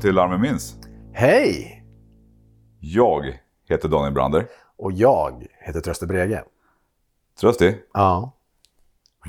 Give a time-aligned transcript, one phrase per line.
[0.00, 0.76] Välkommen till Larmen Minns.
[1.12, 1.84] Hej!
[2.80, 4.46] Jag heter Daniel Brander.
[4.76, 6.44] Och jag heter Tröste Brege.
[7.40, 8.32] Trösti, Ja.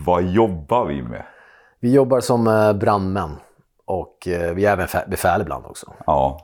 [0.06, 1.26] vad jobbar vi med?
[1.80, 3.32] Vi jobbar som eh, brandmän.
[3.86, 5.94] Och eh, vi är även fä- befäl ibland också.
[6.06, 6.42] Ja,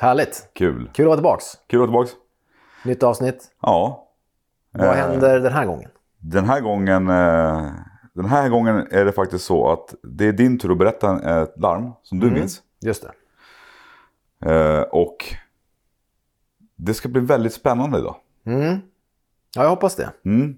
[0.00, 0.50] Härligt!
[0.54, 0.90] kul.
[0.94, 1.44] Kul att vara tillbaks.
[1.66, 2.24] Kul att vara tillbaka.
[2.84, 3.44] Nytt avsnitt.
[3.62, 4.08] Ja,
[4.72, 4.92] Vad Eh.
[4.94, 5.90] händer den här gången?
[6.20, 7.06] den här gången
[8.14, 11.54] den här gången är det faktiskt så att det är din tur att berätta ett
[11.60, 12.38] larm som du Mm.
[12.40, 12.62] minns.
[12.80, 13.12] Just det.
[14.50, 15.24] Eh, och
[16.76, 18.16] det ska bli väldigt spännande idag.
[18.46, 18.78] Mm.
[19.54, 20.12] Ja, jag hoppas det.
[20.24, 20.56] Mm.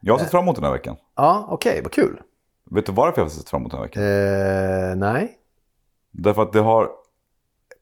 [0.00, 0.96] Jag har sett fram emot den här veckan.
[1.14, 1.80] Ja, okej.
[1.82, 2.20] vad kul.
[2.70, 4.02] Vet du varför jag har sett fram emot den här veckan?
[4.02, 5.38] Eh, nej.
[6.10, 6.90] Därför att det har,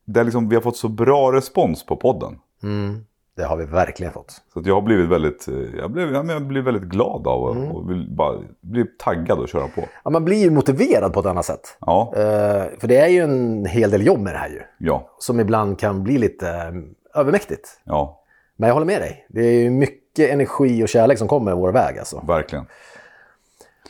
[0.04, 2.38] det är liksom, vi har fått så bra respons på podden.
[2.62, 3.06] Mm.
[3.36, 4.30] Det har vi verkligen fått.
[4.52, 7.72] Så jag har blivit väldigt, eh, jag blev, jag blev väldigt glad av och, Mm.
[7.72, 9.82] och vill bara bli taggad och köra på.
[10.04, 11.76] Ja, man blir ju motiverad på ett annat sätt.
[11.80, 14.60] Ja, Eh, för det är ju en hel del jobb med det här ju.
[14.78, 17.80] ja, Som ibland kan bli lite eh, övermäktigt.
[17.84, 18.22] ja,
[18.56, 19.26] Men jag håller med dig.
[19.28, 22.24] Det är ju mycket energi och kärlek som kommer vår väg alltså.
[22.26, 22.64] verkligen.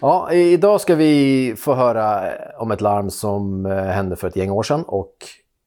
[0.00, 4.36] Ja, idag ska vi få höra eh, om ett larm som eh, hände för ett
[4.36, 4.84] gäng år sedan.
[4.86, 5.14] Och,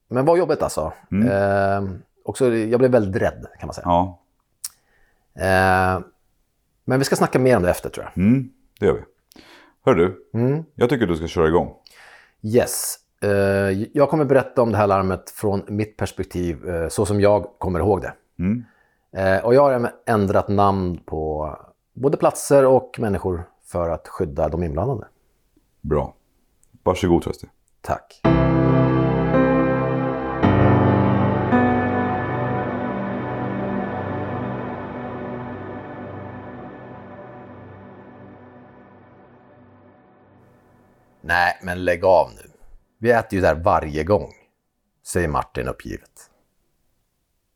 [0.10, 0.94] men var jobbigt alltså.
[1.12, 1.82] Eh,
[2.26, 3.86] också, jag blev väldigt rädd kan man säga.
[3.86, 4.22] Ja,
[5.38, 6.00] Eh,
[6.86, 8.24] men vi ska snacka mer om det efter tror jag.
[8.24, 9.02] mm, det gör vi.
[9.86, 10.64] Hör du, Mm.
[10.76, 11.74] jag tycker du ska köra igång.
[12.42, 12.96] Yes.
[13.24, 13.30] Eh,
[13.94, 17.80] jag kommer berätta om det här larmet från mitt perspektiv eh, så som jag kommer
[17.80, 18.14] ihåg det.
[18.40, 18.66] Mm.
[19.12, 21.56] Eh, och jag har ändrat namn på
[21.94, 25.08] både platser och människor för att skydda de inblandade.
[25.82, 26.14] Bra.
[26.84, 27.48] Varsågod Trösti.
[27.82, 28.22] Tack.
[41.28, 42.52] Nej, men lägg av nu.
[42.98, 44.34] Vi äter ju där varje gång,
[45.04, 46.32] säger Martin uppgivet.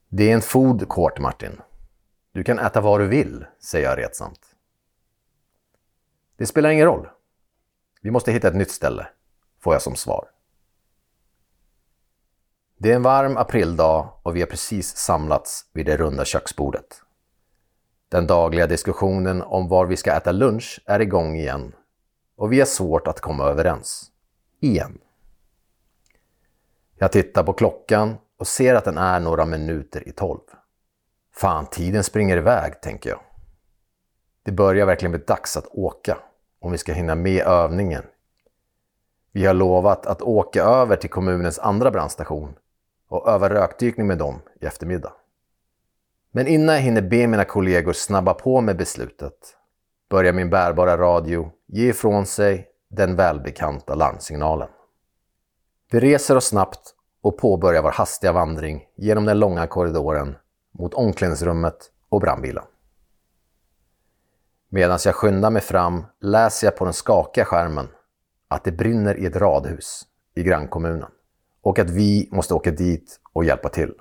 [0.08, 1.62] Det är en food court, Martin.
[2.32, 4.40] Du kan äta vad du vill, säger jag retsamt.
[6.38, 7.10] Det spelar ingen roll.
[8.02, 9.08] Vi måste hitta ett nytt ställe,
[9.60, 10.30] får jag som svar.
[12.78, 17.02] Det är en varm aprildag och vi har precis samlats vid det runda köksbordet.
[18.10, 21.74] Den dagliga diskussionen om var vi ska äta lunch är igång igen
[22.40, 24.12] och vi har svårt att komma överens.
[24.60, 24.98] Igen.
[26.98, 30.40] Jag tittar på klockan och ser att den är några minuter i tolv.
[31.36, 33.20] Fan, tiden springer iväg, tänker jag.
[34.44, 36.18] Det börjar verkligen bli dags att åka
[36.60, 38.04] om vi ska hinna med övningen.
[39.32, 42.56] Vi har lovat att åka över till kommunens andra brandstation
[43.08, 45.14] och öva rökdykning med dem i eftermiddag.
[46.32, 49.58] Men innan jag hinner be mina kollegor snabba på med beslutet
[50.10, 54.68] börjar min bärbara radio ge ifrån sig den välbekanta larmsignalen.
[55.92, 60.36] Vi reser oss snabbt och påbörjar vår hastiga vandring genom den långa korridoren
[60.72, 62.64] mot omklädningsrummet och brandbilen.
[64.70, 67.88] Medan jag skyndar mig fram läser jag på den skakiga skärmen
[68.48, 70.06] att det brinner i ett radhus
[70.36, 71.10] i grannkommunen
[71.62, 73.94] och att vi måste åka dit och hjälpa till.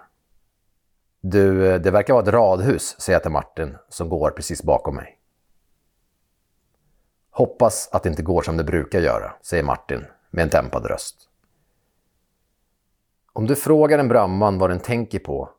[1.20, 4.96] Du, eh, det verkar vara ett radhus, säger jag till Martin som går precis bakom
[4.96, 5.17] mig.
[7.38, 11.16] Hoppas att det inte går som det brukar göra, säger Martin med en dämpad röst.
[13.32, 15.50] Om du frågar en brandman vad den tänker på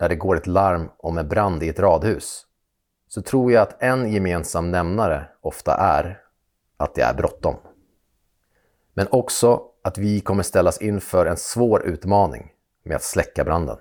[0.00, 2.46] när det går ett larm om en brand i ett radhus
[3.08, 6.20] så tror jag att en gemensam nämnare ofta är
[6.76, 7.56] att det är bråttom.
[8.94, 13.78] Men också att vi kommer ställas inför en svår utmaning med att släcka branden.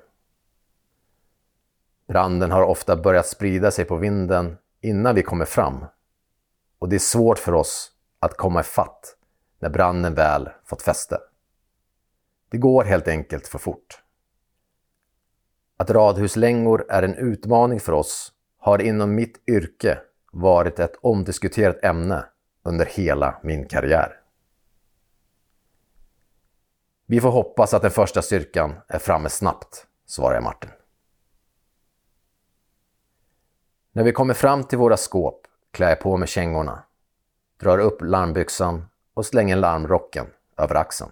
[2.07, 5.85] Branden har ofta börjat sprida sig på vinden innan vi kommer fram
[6.79, 9.17] och det är svårt för oss att komma ifatt
[9.59, 11.19] när branden väl fått fäste.
[12.49, 14.01] Det går helt enkelt för fort.
[15.77, 19.99] Att radhuslängor är en utmaning för oss har inom mitt yrke
[20.31, 22.25] varit ett omdiskuterat ämne
[22.63, 24.21] under hela min karriär.
[27.05, 30.69] Vi får hoppas att den första styrkan är framme snabbt, svarar jag Martin.
[33.91, 36.83] När vi kommer fram till våra skåp klär jag på mig kängorna,
[37.59, 40.27] drar upp larmbyxan och slänger larmrocken
[40.57, 41.11] över axeln.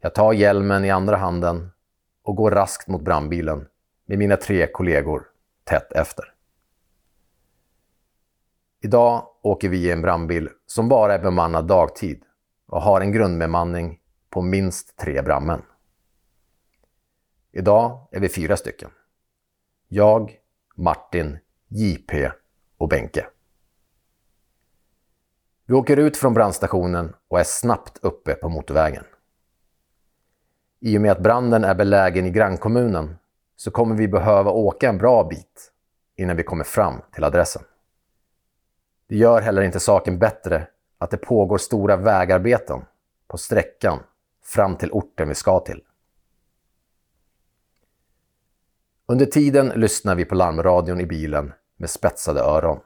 [0.00, 1.70] Jag tar hjälmen i andra handen
[2.22, 3.68] och går raskt mot brandbilen
[4.06, 5.28] med mina tre kollegor
[5.64, 6.24] tätt efter.
[8.80, 12.22] Idag åker vi i en brandbil som bara är bemannad dagtid
[12.66, 15.62] och har en grundbemanning på minst tre brandmän.
[17.52, 18.90] Idag är vi fyra stycken.
[19.88, 20.36] Jag,
[20.76, 22.30] Martin, JP
[22.78, 23.26] och Benke.
[25.66, 29.04] Vi åker ut från brandstationen och är snabbt uppe på motorvägen.
[30.80, 33.16] I och med att branden är belägen i grannkommunen
[33.56, 35.72] så kommer vi behöva åka en bra bit
[36.16, 37.62] innan vi kommer fram till adressen.
[39.08, 40.68] Det gör heller inte saken bättre
[40.98, 42.84] att det pågår stora vägarbeten
[43.26, 43.98] på sträckan
[44.42, 45.82] fram till orten vi ska till.
[49.06, 52.80] Under tiden lyssnar vi på larmradion i bilen med spetsade öron.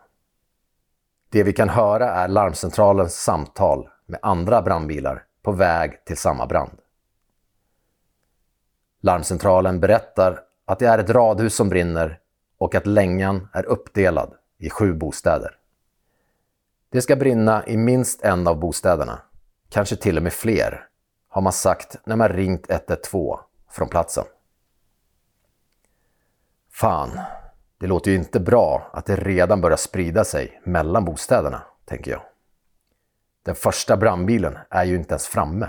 [1.29, 6.79] Det vi kan höra är larmcentralens samtal med andra brandbilar på väg till samma brand.
[9.01, 12.19] Larmcentralen berättar att det är ett radhus som brinner
[12.59, 15.57] och att längan är uppdelad i sju bostäder.
[16.91, 19.23] Det ska brinna i minst en av bostäderna,
[19.69, 20.87] kanske till och med fler,
[21.29, 23.39] har man sagt när man ringt 112
[23.71, 24.25] från platsen.
[26.73, 27.21] Fan,
[27.81, 32.23] det låter ju inte bra att det redan börjar sprida sig mellan bostäderna, tänker jag.
[33.43, 35.69] Den första brandbilen är ju inte ens framme.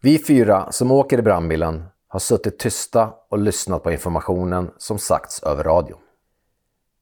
[0.00, 5.42] Vi fyra som åker i brandbilen har suttit tysta och lyssnat på informationen som sagts
[5.42, 6.00] över radion.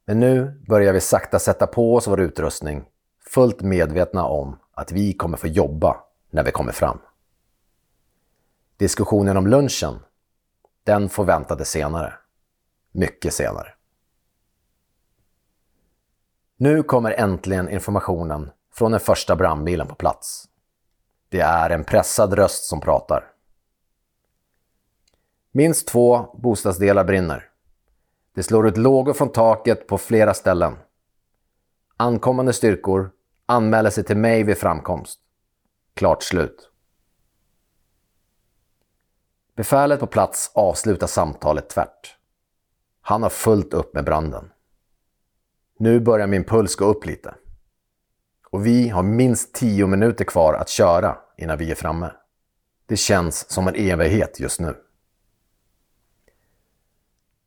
[0.04, 2.84] Men nu börjar vi sakta sätta på oss vår utrustning,
[3.20, 5.96] fullt medvetna om att vi kommer få jobba
[6.30, 6.98] när vi kommer fram.
[8.76, 9.98] Diskussionen om lunchen,
[10.88, 12.14] den får vänta till senare.
[12.92, 13.74] Mycket senare.
[16.56, 20.48] Nu kommer äntligen informationen från den första brandbilen på plats.
[21.28, 23.24] Det är en pressad röst som pratar.
[25.52, 27.50] Minst två bostadsdelar brinner.
[28.34, 30.76] Det slår ut lågor från taket på flera ställen.
[31.96, 33.10] Ankommande styrkor
[33.46, 35.20] anmäler sig till mig vid framkomst.
[35.94, 36.67] Klart slut.
[39.58, 42.16] Befälet på plats avslutar samtalet tvärt.
[43.00, 44.50] Han har fullt upp med branden.
[45.78, 47.34] Nu börjar min puls gå upp lite.
[48.50, 52.10] Och vi har minst tio minuter kvar att köra innan vi är framme.
[52.86, 54.76] Det känns som en evighet just nu.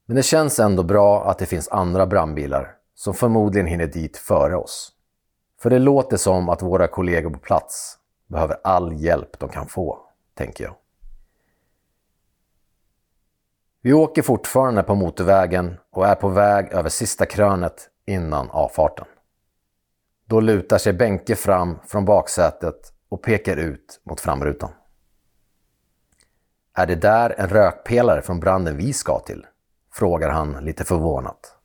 [0.06, 4.56] Men det känns ändå bra att det finns andra brandbilar som förmodligen hinner dit före
[4.56, 4.92] oss.
[5.62, 7.98] För det låter som att våra kollegor på plats
[8.28, 10.00] behöver all hjälp de kan få,
[10.36, 10.81] tänker jag.
[13.84, 19.06] Vi åker fortfarande på motorvägen och är på väg över sista krönet innan avfarten.
[20.26, 24.72] Då lutar sig Benke fram från baksätet och pekar ut mot framrutan.
[26.74, 29.46] Är det där en rökpelare från branden vi ska till?
[29.94, 31.56] Frågar han lite förvånat.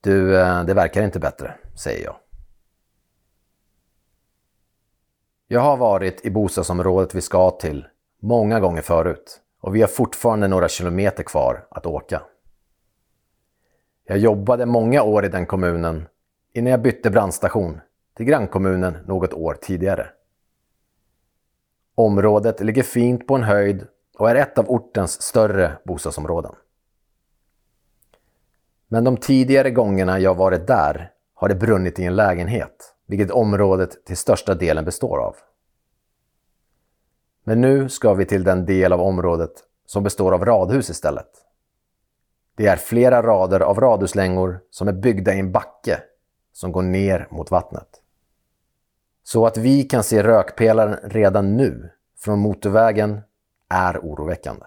[0.00, 2.16] Du, eh, det verkar inte bättre, säger jag.
[5.46, 7.86] Jag har varit i bostadsområdet vi ska till
[8.20, 12.22] många gånger förut och vi har fortfarande några kilometer kvar att åka.
[14.06, 16.08] Jag jobbade många år i den kommunen
[16.52, 17.80] innan jag bytte brandstation
[18.16, 20.06] till grannkommunen något år tidigare.
[21.94, 23.86] Området ligger fint på en höjd
[24.18, 26.54] och är ett av ortens större bostadsområden.
[28.88, 34.04] Men de tidigare gångerna jag varit där har det brunnit i en lägenhet, vilket området
[34.04, 35.36] till största delen består av.
[37.44, 39.52] Men nu ska vi till den del av området
[39.86, 41.30] som består av radhus istället.
[42.56, 46.02] Det är flera rader av radhuslängor som är byggda i en backe
[46.52, 47.88] som går ner mot vattnet.
[49.22, 53.20] Så att vi kan se rökpelaren redan nu från motorvägen
[53.68, 54.66] är oroväckande.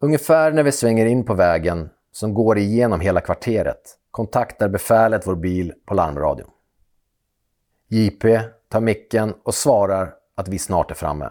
[0.00, 5.36] Ungefär när vi svänger in på vägen som går igenom hela kvarteret kontaktar befälet vår
[5.36, 6.50] bil på larmradion.
[7.88, 11.30] JP tar micken och svarar att vi snart är framme.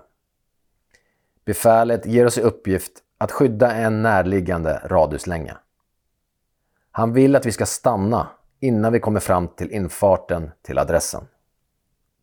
[1.46, 5.58] Befälet ger oss i uppgift att skydda en närliggande radhuslänga.
[6.92, 8.28] Han vill att vi ska stanna
[8.60, 11.28] innan vi kommer fram till infarten till adressen.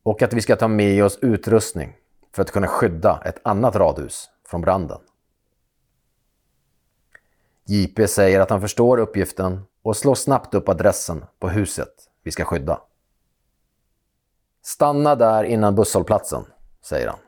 [0.02, 1.96] Och att vi ska ta med oss utrustning
[2.32, 4.98] för att kunna skydda ett annat radhus från branden.
[7.66, 12.44] JP säger att han förstår uppgiften och slår snabbt upp adressen på huset vi ska
[12.44, 12.80] skydda.
[14.62, 16.44] Stanna där innan busshållplatsen,
[16.82, 17.18] säger han.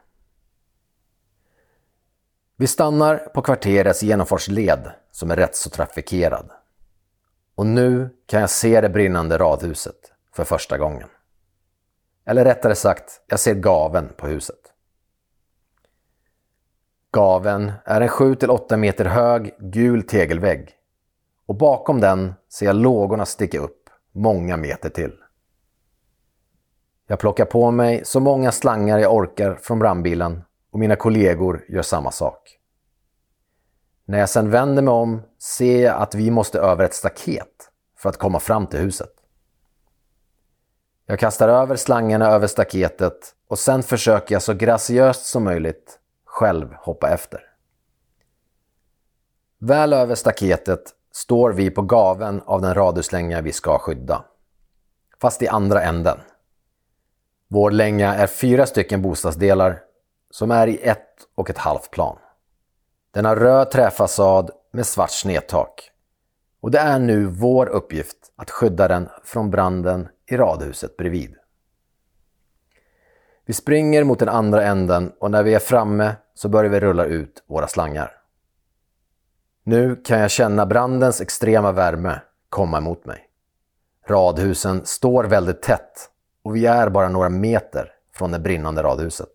[2.56, 6.50] Vi stannar på kvarterets genomfartsled som är rätt så trafikerad.
[7.54, 11.09] Och nu kan jag se det brinnande radhuset för första gången.
[12.25, 14.73] Eller rättare sagt, jag ser gaven på huset.
[17.11, 20.71] Gaven är en 7-8 meter hög gul tegelvägg
[21.47, 25.21] och bakom den ser jag lågorna sticka upp många meter till.
[27.12, 31.83] Jag plockar på mig så många slangar jag orkar från brandbilen och mina kollegor gör
[31.83, 32.59] samma sak.
[34.04, 38.09] När jag sedan vänder mig om ser jag att vi måste över ett staket för
[38.09, 39.12] att komma fram till huset.
[41.07, 46.75] Jag kastar över slangarna över staketet och sen försöker jag så graciöst som möjligt själv
[46.75, 47.40] hoppa efter.
[49.59, 54.25] Väl över staketet står vi på gaven av den radhuslänga vi ska skydda.
[55.21, 56.19] Fast i andra änden.
[57.54, 59.80] Vår länga är fyra stycken bostadsdelar
[60.30, 62.18] som är i ett och ett halvt plan.
[63.11, 65.90] Den har röd träfasad med svart snedtak.
[66.61, 71.35] Och det är nu vår uppgift att skydda den från branden i radhuset bredvid.
[73.47, 77.04] Vi springer mot den andra änden och när vi är framme så börjar vi rulla
[77.04, 78.12] ut våra slangar.
[79.64, 83.28] Nu kan jag känna brandens extrema värme komma emot mig.
[84.09, 86.12] Radhusen står väldigt tätt
[86.42, 89.28] och vi är bara några meter från det brinnande radhuset.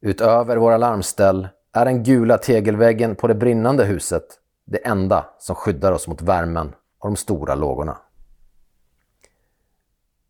[0.00, 5.92] Utöver våra larmställ är den gula tegelväggen på det brinnande huset det enda som skyddar
[5.92, 7.98] oss mot värmen och de stora lågorna.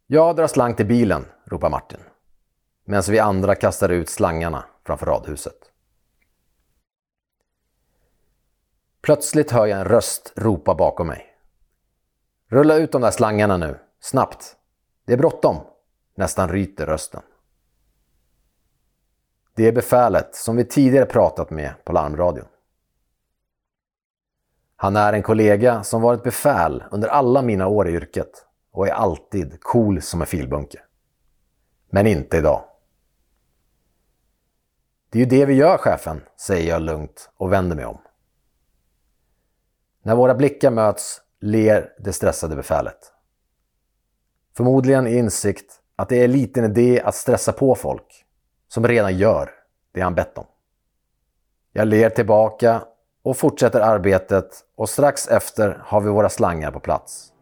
[0.06, 2.00] Jag drar slang till bilen, ropar Martin.
[2.84, 5.56] Medan vi andra kastar ut slangarna framför radhuset.
[9.02, 11.26] Plötsligt hör jag en röst ropa bakom mig.
[12.48, 14.56] Rulla ut de där slangarna nu, snabbt.
[15.10, 15.56] Det är bråttom,
[16.14, 17.22] nästan ryter rösten.
[19.54, 22.46] Det är befälet som vi tidigare pratat med på larmradion.
[24.76, 28.92] Han är en kollega som varit befäl under alla mina år i yrket och är
[28.92, 30.80] alltid cool som en filbunke.
[31.88, 32.64] Men inte idag.
[35.08, 38.00] Det är ju det vi gör, chefen, säger jag lugnt och vänder mig om.
[40.02, 43.09] När våra blickar möts ler det stressade befälet.
[44.60, 48.24] Förmodligen i insikt att det är liten idé att stressa på folk
[48.68, 49.50] som redan gör
[49.94, 50.44] det han bett om.
[51.72, 52.82] Jag ler tillbaka
[53.22, 57.32] och fortsätter arbetet och strax efter har vi våra slangar på plats.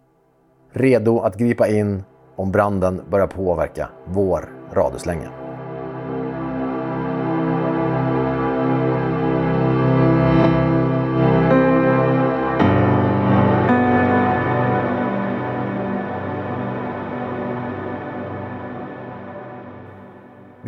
[0.72, 2.04] Redo att gripa in
[2.37, 5.48] om branden börjar påverka vår radhuslänga.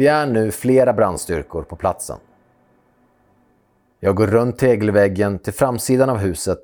[0.01, 2.19] Vi är nu flera brandstyrkor på platsen.
[3.99, 6.63] Jag går runt tegelväggen till framsidan av huset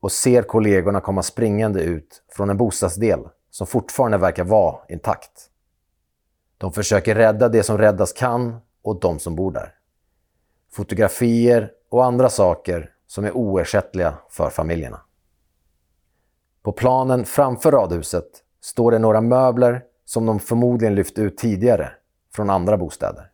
[0.00, 3.20] och ser kollegorna komma springande ut från en bostadsdel
[3.50, 5.50] som fortfarande verkar vara intakt.
[6.58, 9.74] De försöker rädda det som räddas kan och de som bor där.
[10.72, 15.00] Fotografier och andra saker som är oersättliga för familjerna.
[16.62, 18.28] På planen framför radhuset
[18.60, 21.92] står det några möbler som de förmodligen lyft ut tidigare
[22.38, 23.30] från andra bostäder.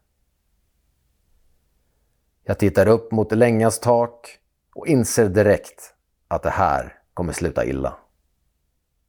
[2.44, 4.38] Jag tittar upp mot längans tak
[4.74, 5.94] och inser direkt
[6.28, 7.96] att det här kommer sluta illa.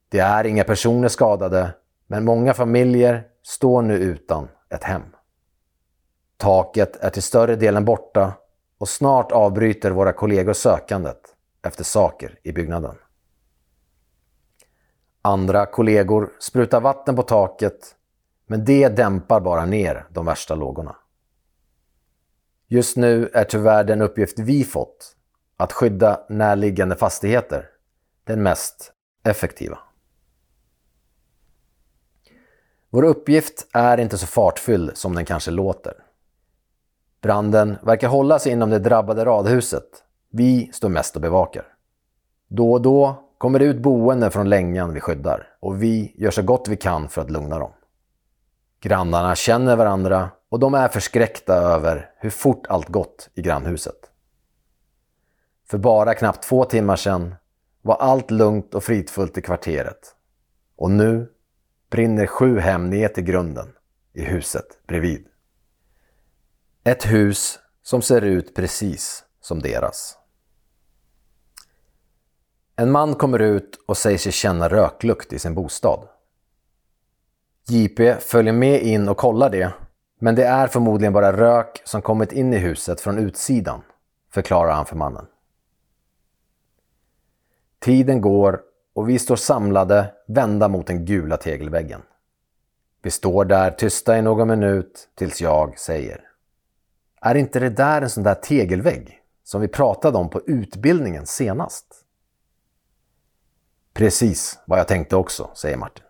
[0.10, 1.76] Det är inga personer skadade,
[2.08, 5.02] men många familjer står nu utan ett hem.
[6.38, 8.34] Taket är till större delen borta
[8.78, 11.22] och snart avbryter våra kollegor sökandet
[11.64, 12.96] efter saker i byggnaden.
[15.22, 17.95] Andra kollegor sprutar vatten på taket
[18.46, 20.96] men det dämpar bara ner de värsta lågorna.
[22.68, 25.16] Just nu är tyvärr den uppgift vi fått,
[25.58, 27.70] att skydda närliggande fastigheter,
[28.24, 29.78] den mest effektiva.
[32.90, 35.94] Vår uppgift är inte så fartfylld som den kanske låter.
[37.22, 40.04] Branden verkar hålla sig inom det drabbade radhuset.
[40.30, 41.66] Vi står mest och bevakar.
[42.48, 46.42] Då och då kommer det ut boende från längan vi skyddar och vi gör så
[46.42, 47.72] gott vi kan för att lugna dem.
[48.86, 54.12] Grannarna känner varandra och de är förskräckta över hur fort allt gått i grannhuset.
[55.70, 57.36] För bara knappt två timmar sedan
[57.82, 60.16] var allt lugnt och fridfullt i kvarteret.
[60.76, 61.32] Och nu
[61.90, 63.74] brinner sju hem ner till grunden
[64.14, 65.28] i huset bredvid.
[66.84, 70.18] Ett hus som ser ut precis som deras.
[72.76, 76.08] En man kommer ut och säger sig känna röklukt i sin bostad.
[77.68, 79.74] JP följer med in och kollar det,
[80.20, 83.82] men det är förmodligen bara rök som kommit in i huset från utsidan,
[84.32, 85.26] förklarar han för mannen.
[87.80, 88.62] Tiden går
[88.94, 92.02] och vi står samlade, vända mot den gula tegelväggen.
[93.02, 96.22] Vi står där tysta i någon minut tills jag säger.
[97.22, 101.86] Är inte det där en sån där tegelvägg som vi pratade om på utbildningen senast?
[103.94, 106.05] Precis vad jag tänkte också, säger Martin.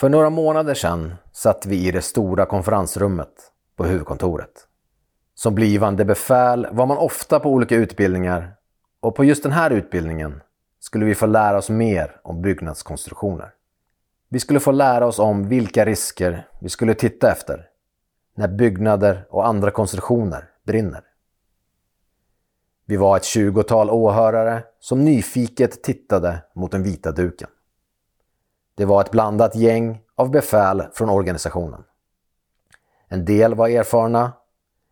[0.00, 3.28] För några månader sedan satt vi i det stora konferensrummet
[3.76, 4.50] på huvudkontoret.
[5.34, 8.54] Som blivande befäl var man ofta på olika utbildningar
[9.00, 10.42] och på just den här utbildningen
[10.78, 13.50] skulle vi få lära oss mer om byggnadskonstruktioner.
[14.28, 17.66] Vi skulle få lära oss om vilka risker vi skulle titta efter
[18.36, 21.04] när byggnader och andra konstruktioner brinner.
[22.86, 27.48] Vi var ett tjugotal åhörare som nyfiket tittade mot den vita duken.
[28.80, 31.84] Det var ett blandat gäng av befäl från organisationen.
[33.08, 34.32] En del var erfarna,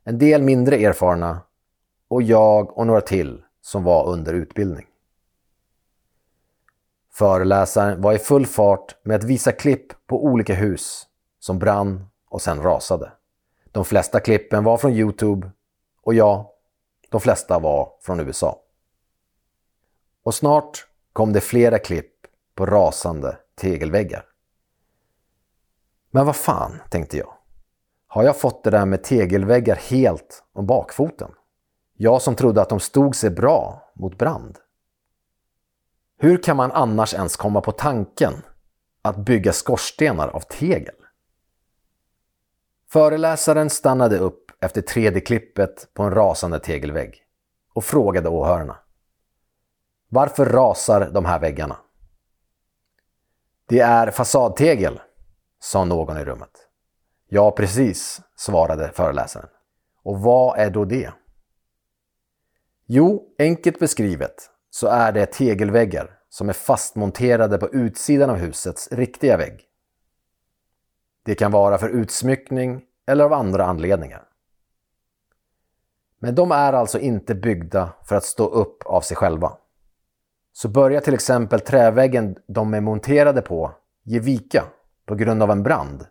[0.04, 1.40] en del mindre erfarna
[2.08, 4.86] och jag och några till som var under utbildning.
[7.12, 11.06] Föreläsaren var i full fart med att visa klipp på olika hus
[11.38, 13.12] som brann och sen rasade.
[13.72, 15.50] De flesta klippen var från Youtube
[16.02, 16.54] och ja,
[17.08, 18.60] de flesta var från USA.
[20.22, 22.12] Och snart kom det flera klipp
[22.54, 24.24] på rasande tegelväggar.
[26.10, 27.34] Men vad fan, tänkte jag.
[28.06, 31.30] Har jag fått det där med tegelväggar helt om bakfoten?
[31.96, 34.58] Jag som trodde att de stod sig bra mot brand.
[36.18, 38.32] Hur kan man annars ens komma på tanken
[39.02, 40.94] att bygga skorstenar av tegel?
[42.90, 47.22] Föreläsaren stannade upp efter tredje klippet på en rasande tegelvägg
[47.74, 48.76] och frågade åhörarna.
[50.08, 51.76] Varför rasar de här väggarna?
[53.68, 55.00] Det är fasadtegel,
[55.60, 56.50] sa någon i rummet.
[57.28, 59.48] Ja, precis, svarade föreläsaren.
[60.02, 61.12] Och vad är då det?
[62.86, 69.36] Jo, enkelt beskrivet så är det tegelväggar som är fastmonterade på utsidan av husets riktiga
[69.36, 69.64] vägg.
[71.24, 74.28] Det kan vara för utsmyckning eller av andra anledningar.
[76.18, 79.56] Men de är alltså inte byggda för att stå upp av sig själva.
[80.58, 84.64] Så börjar till exempel träväggen de är monterade på ge vika
[85.06, 86.06] på grund av en brand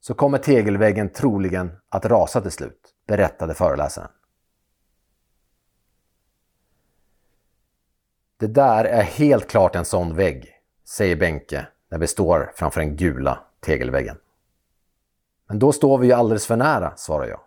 [0.00, 4.10] så kommer tegelväggen troligen att rasa till slut, berättade föreläsaren.
[8.36, 10.52] Det där är helt klart en sån vägg,
[10.84, 14.16] säger Benke när vi står framför den gula tegelväggen.
[15.48, 17.40] Men då står vi ju alldeles för nära, svarar jag.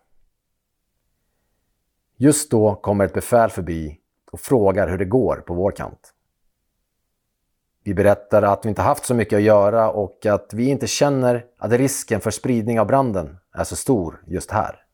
[2.16, 4.00] Just då kommer ett befäl förbi
[4.32, 6.13] och frågar hur det går på vår kant.
[7.84, 11.46] Vi berättar att vi inte haft så mycket att göra och att vi inte känner
[11.58, 14.86] att risken för spridning av branden är så stor just här.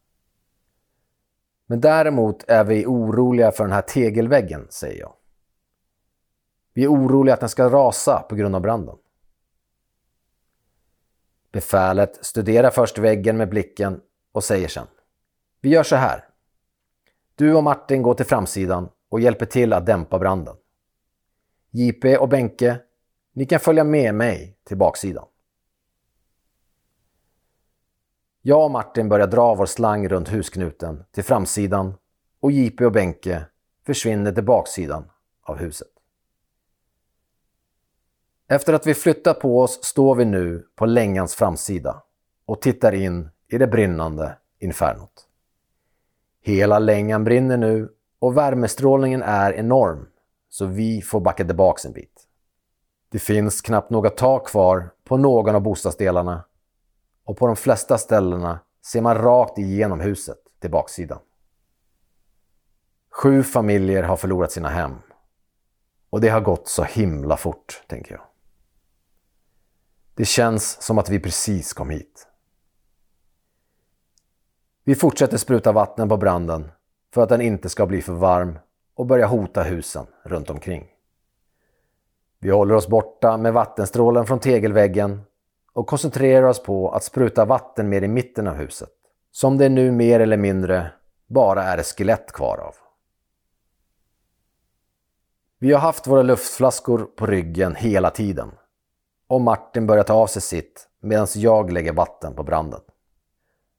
[1.67, 5.13] Men däremot är vi oroliga för den här tegelväggen, säger jag.
[6.73, 8.95] Vi är oroliga att den ska rasa på grund av branden.
[11.51, 14.87] Befälet studerar först väggen med blicken och säger sen.
[15.61, 16.25] Vi gör så här.
[17.35, 20.55] Du och Martin går till framsidan och hjälper till att dämpa branden.
[21.71, 22.79] JP och Benke,
[23.33, 25.25] ni kan följa med mig till baksidan.
[28.41, 31.93] Jag och Martin börjar dra vår slang runt husknuten till framsidan
[32.39, 33.45] och JP och Benke
[33.85, 35.09] försvinner till baksidan
[35.41, 35.87] av huset.
[38.47, 42.03] Efter att vi flyttat på oss står vi nu på längans framsida
[42.45, 45.27] och tittar in i det brinnande infernot.
[46.41, 50.07] Hela längan brinner nu och värmestrålningen är enorm
[50.49, 52.27] så vi får backa tillbaks en bit.
[53.09, 56.43] Det finns knappt några tak kvar på någon av bostadsdelarna
[57.23, 61.19] och på de flesta ställena ser man rakt igenom huset till baksidan.
[63.11, 64.95] Sju familjer har förlorat sina hem.
[66.09, 68.21] Och det har gått så himla fort, tänker jag.
[70.13, 72.27] Det känns som att vi precis kom hit.
[74.83, 76.71] Vi fortsätter spruta vatten på branden
[77.13, 78.59] för att den inte ska bli för varm
[78.99, 80.87] och börja hota husen runt omkring.
[82.39, 85.21] Vi håller oss borta med vattenstrålen från tegelväggen
[85.73, 88.89] och koncentrerar oss på att spruta vatten mer i mitten av huset,
[89.31, 90.91] som det nu mer eller mindre
[91.27, 92.75] bara är ett skelett kvar av.
[95.59, 98.51] Vi har haft våra luftflaskor på ryggen hela tiden
[99.27, 102.81] och Martin börjar ta av sig sitt medan jag lägger vatten på branden.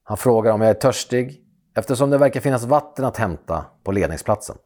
[0.03, 1.45] Han frågar om jag är törstig
[1.77, 4.57] eftersom det verkar finnas vatten att hämta på ledningsplatsen.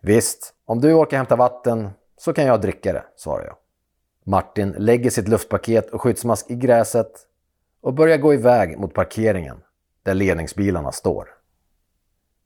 [0.00, 3.56] Visst, om du orkar hämta vatten så kan jag dricka det, svarar jag.
[4.24, 7.12] Martin lägger sitt luftpaket och skyddsmask i gräset
[7.80, 9.62] och börjar gå iväg mot parkeringen
[10.02, 11.28] där ledningsbilarna står.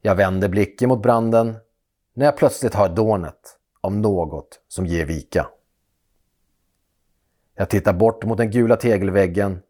[0.02, 1.56] Jag vänder blicken mot branden
[2.14, 5.48] när jag plötsligt hör dånet av något som ger vika.
[7.54, 9.62] Jag tittar bort mot den gula tegelväggen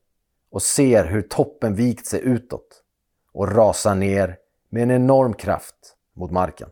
[0.51, 2.83] och ser hur toppen vikt sig utåt
[3.33, 4.37] och rasar ner
[4.68, 6.68] med en enorm kraft mot marken.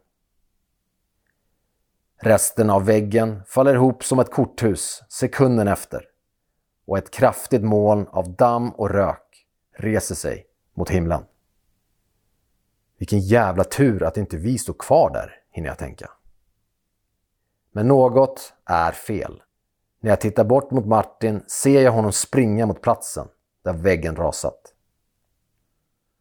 [2.24, 6.04] Resten av väggen faller ihop som ett korthus sekunden efter
[6.86, 9.46] och ett kraftigt moln av damm och rök
[9.78, 11.24] reser sig mot himlen.
[12.98, 16.10] Vilken jävla tur att inte vi stod kvar där, hinner jag tänka.
[17.72, 19.42] Men något är fel.
[20.00, 23.28] När jag tittar bort mot Martin ser jag honom springa mot platsen
[23.64, 24.74] där väggen rasat.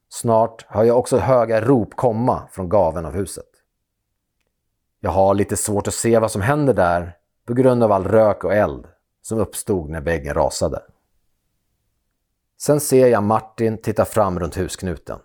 [0.09, 3.50] Snart hör jag också höga rop komma från gaven av huset.
[5.03, 8.43] Jag har lite svårt att se vad som händer där på grund av all rök
[8.43, 8.87] och eld
[9.21, 10.81] som uppstod när väggen rasade.
[12.61, 15.19] Sen ser jag Martin titta fram runt husknuten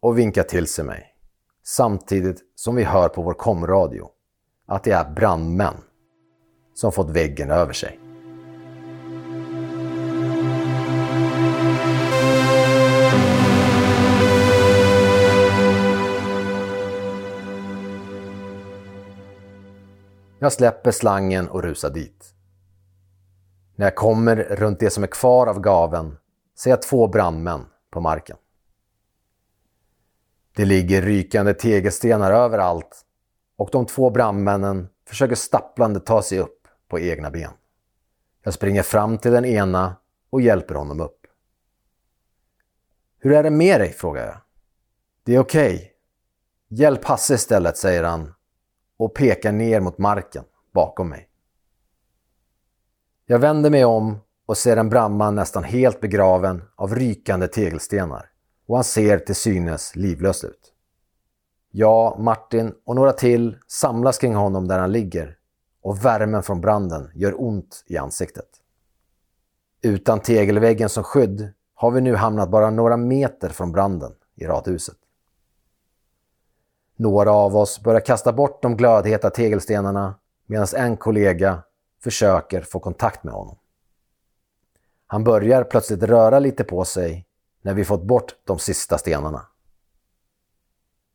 [0.00, 1.14] och vinka till sig mig.
[1.64, 4.10] Samtidigt som vi hör på vår komradio
[4.66, 5.74] att det är brandmän
[6.74, 8.07] som fått väggen över sig.
[20.38, 22.34] Jag släpper slangen och rusar dit.
[23.76, 26.16] När jag kommer runt det som är kvar av gaven
[26.58, 28.36] ser jag två brandmän på marken.
[30.56, 33.04] Det ligger rykande tegelstenar överallt
[33.56, 37.50] och de två brandmännen försöker stapplande ta sig upp på egna ben.
[38.42, 39.96] Jag springer fram till den ena
[40.30, 41.20] och hjälper honom upp.
[43.18, 43.92] Hur är det med dig?
[43.92, 44.36] frågar jag.
[45.24, 45.74] Det är okej.
[45.74, 45.88] Okay.
[46.68, 48.34] Hjälp Hasse istället, säger han
[48.98, 51.28] och pekar ner mot marken bakom mig.
[53.26, 58.30] Jag vänder mig om och ser en brandman nästan helt begraven av rykande tegelstenar
[58.66, 60.72] och han ser till synes livlös ut.
[61.70, 65.36] Jag, Martin och några till samlas kring honom där han ligger
[65.82, 68.48] och värmen från branden gör ont i ansiktet.
[69.82, 74.96] Utan tegelväggen som skydd har vi nu hamnat bara några meter från branden i radhuset.
[77.00, 80.14] Några av oss börjar kasta bort de glödheta tegelstenarna
[80.46, 81.62] medan en kollega
[82.02, 83.58] försöker få kontakt med honom.
[85.06, 87.26] Han börjar plötsligt röra lite på sig
[87.62, 89.46] när vi fått bort de sista stenarna.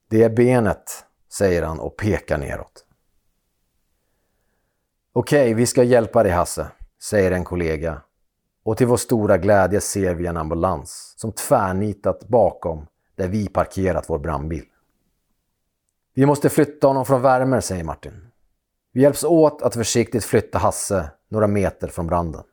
[0.09, 2.85] Det är benet, säger han och pekar neråt.
[5.13, 6.67] Okej, vi ska hjälpa dig Hasse,
[7.01, 8.01] säger en kollega.
[8.63, 14.09] Och till vår stora glädje ser vi en ambulans som tvärnitat bakom där vi parkerat
[14.09, 14.65] vår brandbil.
[16.15, 18.27] Vi måste flytta honom från värmen, säger Martin.
[18.91, 22.43] Vi hjälps åt att försiktigt flytta Hasse några meter från branden.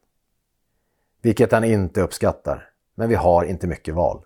[1.22, 4.24] Vilket han inte uppskattar, men vi har inte mycket val.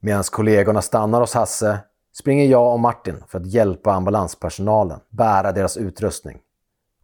[0.00, 1.78] Medan kollegorna stannar hos Hasse
[2.12, 6.40] springer jag och Martin för att hjälpa ambulanspersonalen bära deras utrustning.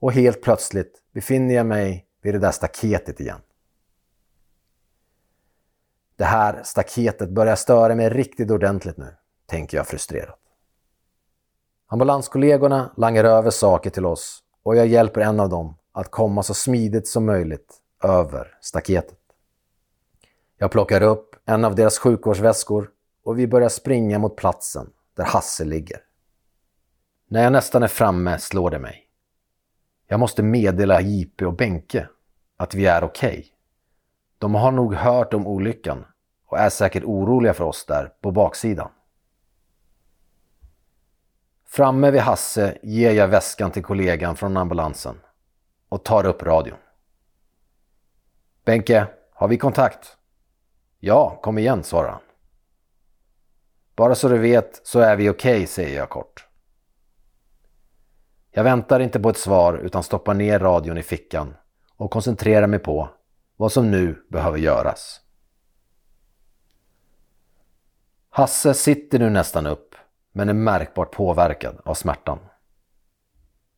[0.00, 3.40] Och helt plötsligt befinner jag mig vid det där staketet igen.
[6.16, 9.14] Det här staketet börjar störa mig riktigt ordentligt nu,
[9.46, 10.47] tänker jag frustrerat.
[11.90, 16.54] Ambulanskollegorna langar över saker till oss och jag hjälper en av dem att komma så
[16.54, 19.18] smidigt som möjligt över staketet.
[20.58, 22.90] Jag plockar upp en av deras sjukvårdsväskor
[23.24, 25.98] och vi börjar springa mot platsen där Hasse ligger.
[27.28, 29.04] När jag nästan är framme slår det mig.
[30.06, 32.08] Jag måste meddela JP och Benke
[32.56, 33.28] att vi är okej.
[33.28, 33.44] Okay.
[34.38, 36.04] De har nog hört om olyckan
[36.46, 38.90] och är säkert oroliga för oss där på baksidan.
[41.70, 45.20] Framme vid Hasse ger jag väskan till kollegan från ambulansen
[45.88, 46.78] och tar upp radion.
[48.64, 50.16] Benke, har vi kontakt?
[50.98, 52.20] Ja, kom igen, svarar han.
[53.96, 56.48] Bara så du vet så är vi okej, okay, säger jag kort.
[58.50, 61.54] Jag väntar inte på ett svar utan stoppar ner radion i fickan
[61.96, 63.08] och koncentrerar mig på
[63.56, 65.20] vad som nu behöver göras.
[68.30, 69.87] Hasse sitter nu nästan upp
[70.38, 72.38] men är märkbart påverkad av smärtan.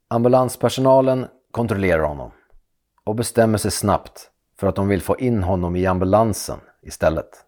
[0.08, 2.30] Ambulanspersonalen kontrollerar honom
[3.04, 7.44] och bestämmer sig snabbt för att de vill få in honom i ambulansen istället.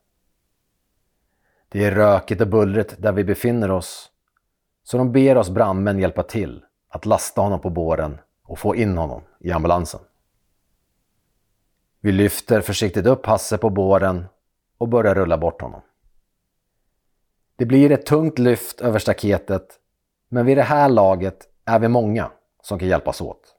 [1.68, 4.11] Det är rökigt och bullrigt där vi befinner oss,
[4.83, 8.98] så de ber oss brandmän hjälpa till att lasta honom på båren och få in
[8.98, 10.01] honom i ambulansen.
[12.01, 14.25] Vi lyfter försiktigt upp Hasse på båren
[14.79, 15.83] och börjar rulla bort honom.
[17.56, 19.78] Det blir ett tungt lyft över staketet,
[20.28, 22.30] men vid det här laget är vi många
[22.62, 23.56] som kan hjälpas åt.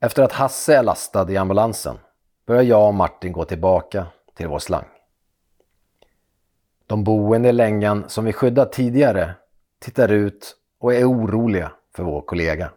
[0.00, 1.98] Efter att Hasse är lastad i ambulansen
[2.46, 4.86] börjar jag och Martin gå tillbaka till vår slang.
[6.86, 9.34] De boende i längan som vi skyddat tidigare
[9.78, 12.70] tittar ut och är oroliga för vår kollega.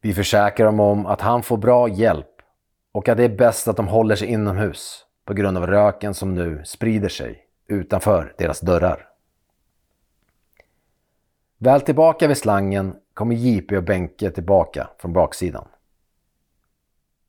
[0.00, 2.42] Vi försäkrar dem om att han får bra hjälp
[2.92, 6.34] och att det är bäst att de håller sig inomhus på grund av röken som
[6.34, 9.08] nu sprider sig utanför deras dörrar.
[11.58, 15.68] Väl tillbaka vid slangen kommer JP och Benke tillbaka från baksidan.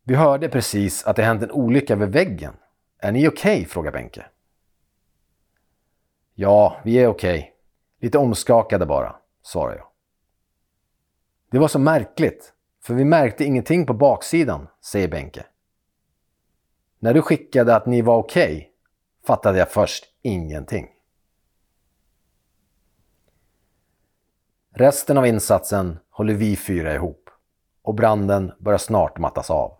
[0.03, 2.53] Vi hörde precis att det hänt en olycka vid väggen.
[2.99, 3.53] Är ni okej?
[3.53, 3.65] Okay?
[3.65, 4.25] frågar Benke.
[6.33, 7.39] Ja, vi är okej.
[7.39, 7.51] Okay.
[7.99, 9.87] Lite omskakade bara, svarar jag.
[11.51, 15.45] Det var så märkligt, för vi märkte ingenting på baksidan, säger Benke.
[16.99, 18.67] När du skickade att ni var okej okay,
[19.27, 20.87] fattade jag först ingenting.
[24.73, 27.29] Resten av insatsen håller vi fyra ihop
[27.81, 29.73] och branden börjar snart mattas av.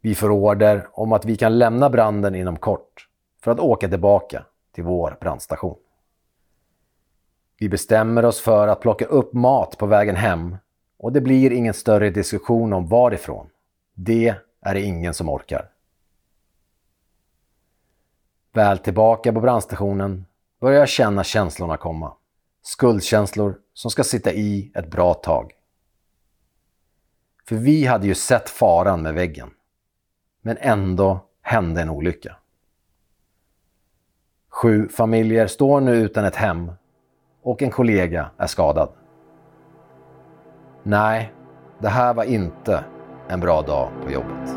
[0.00, 3.08] Vi får order om att vi kan lämna branden inom kort
[3.42, 5.78] för att åka tillbaka till vår brandstation.
[7.58, 10.56] Vi bestämmer oss för att plocka upp mat på vägen hem
[10.98, 13.46] och det blir ingen större diskussion om varifrån.
[13.94, 15.70] Det är det ingen som orkar.
[18.52, 20.26] Väl tillbaka på brandstationen
[20.60, 22.16] börjar jag känna känslorna komma.
[22.62, 25.52] Skuldkänslor som ska sitta i ett bra tag.
[27.48, 29.50] För vi hade ju sett faran med väggen.
[30.42, 32.36] Men ändå hände en olycka.
[34.48, 36.72] Sju familjer står nu utan ett hem
[37.42, 38.92] och en kollega är skadad.
[40.82, 41.32] Nej,
[41.78, 42.84] det här var inte
[43.30, 44.48] en bra dag på jobbet.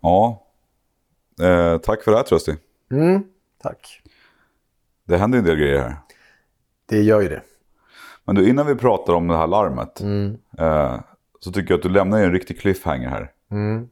[0.00, 0.46] Ja.
[1.40, 2.56] Eh, tack för det här Trösti.
[2.90, 3.24] Mm,
[3.62, 4.02] tack.
[5.04, 5.96] Det händer en del grejer här.
[6.86, 7.42] Det gör ju det.
[8.24, 10.00] Men du, innan vi pratar om det här larmet.
[10.00, 10.38] Mm.
[10.58, 11.00] Eh,
[11.40, 13.30] så tycker jag att du lämnar en riktig cliffhanger här.
[13.50, 13.88] Mm.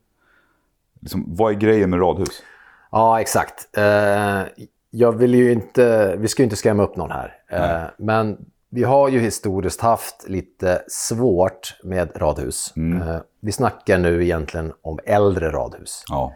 [1.01, 2.43] Liksom, vad är grejen med radhus?
[2.91, 3.77] Ja, exakt.
[3.77, 4.43] Eh,
[4.91, 7.35] jag vill ju inte, vi ska ju inte skrämma upp någon här.
[7.49, 12.75] Eh, men vi har ju historiskt haft lite svårt med radhus.
[12.77, 16.05] Eh, vi snackar nu egentligen om äldre radhus.
[16.09, 16.35] Ja.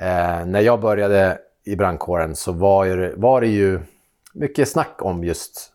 [0.00, 3.80] Eh, när jag började i brandkåren så var, ju, var det ju
[4.34, 5.72] mycket snack om just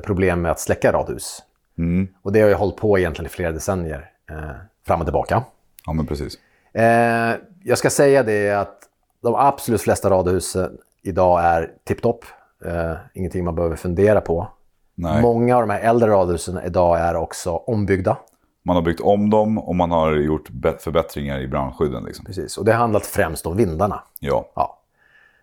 [0.00, 1.42] problem med att släcka radhus.
[1.78, 2.08] Mm.
[2.22, 4.50] Och det har ju hållit på egentligen i flera decennier, eh,
[4.86, 5.42] fram och tillbaka.
[5.86, 6.38] ja, men precis.
[6.72, 8.78] Eh, jag ska säga det att
[9.22, 12.24] de absolut flesta radhusen idag är tipptopp.
[12.64, 14.48] Eh, ingenting man behöver fundera på.
[14.94, 15.22] Nej.
[15.22, 18.16] Många av de här äldre radhusen idag är också ombyggda.
[18.62, 20.48] Man har byggt om dem och man har gjort
[20.80, 22.04] förbättringar i brandskydden.
[22.04, 22.24] Liksom.
[22.24, 22.58] Precis.
[22.58, 24.02] Och det har handlat främst om vindarna.
[24.20, 24.50] Ja.
[24.54, 24.78] Ja.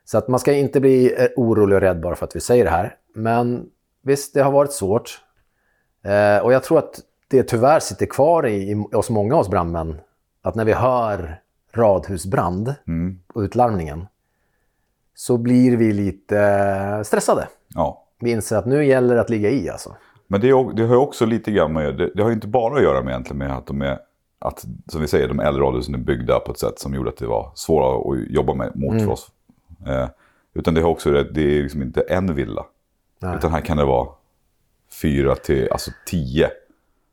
[0.06, 2.64] Så att man ska inte bli eh, orolig och rädd bara för att vi säger
[2.64, 2.96] det här.
[3.16, 3.66] Men
[4.06, 5.22] visst, det har varit svårt.
[6.04, 9.50] Eh, och jag tror att det tyvärr sitter kvar i, i hos många av oss
[9.50, 9.98] brandmän.
[10.42, 11.42] Att när vi hör
[11.74, 13.20] radhusbrand Mm.
[13.34, 14.06] och utlarmningen
[15.16, 17.48] så blir vi lite stressade.
[17.68, 18.02] ja.
[18.20, 19.96] Vi inser att nu gäller det att ligga i alltså.
[20.28, 22.84] Men det, är, det har också lite grann med, det, det har inte bara att
[22.84, 24.00] göra med egentligen med att de är,
[24.40, 27.18] att, som vi säger, de äldre radhusen är byggda på ett sätt som gjorde att
[27.18, 29.32] det var svåra att jobba med, mot för oss.
[29.88, 30.08] Eh,
[30.54, 32.66] utan det har också, det är liksom inte en villa.
[33.26, 33.36] Nej.
[33.38, 34.08] Utan här kan det vara
[35.02, 36.50] fyra till, alltså tio.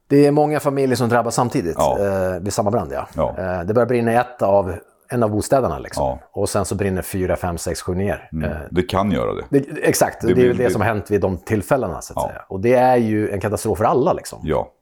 [0.06, 1.98] Det är många familjer som drabbas samtidigt Ja.
[2.00, 2.92] eh, vid samma brand.
[2.92, 3.08] Ja.
[3.16, 3.34] Ja.
[3.38, 4.74] Eh, det börjar brinna i ett av,
[5.08, 5.78] en av bostäderna.
[5.78, 6.04] Liksom.
[6.06, 6.18] Ja.
[6.32, 8.28] Och sen så brinner fyra, fem, sex, sju ner.
[8.44, 9.44] Eh, Det kan göra det.
[9.50, 12.00] det, exakt, det, är blir- väl det det- som har hänt vid de tillfällena.
[12.02, 12.42] Så att säga.
[12.48, 14.12] Och det är ju en katastrof för alla.
[14.12, 14.40] Liksom.
[14.44, 14.72] Ja.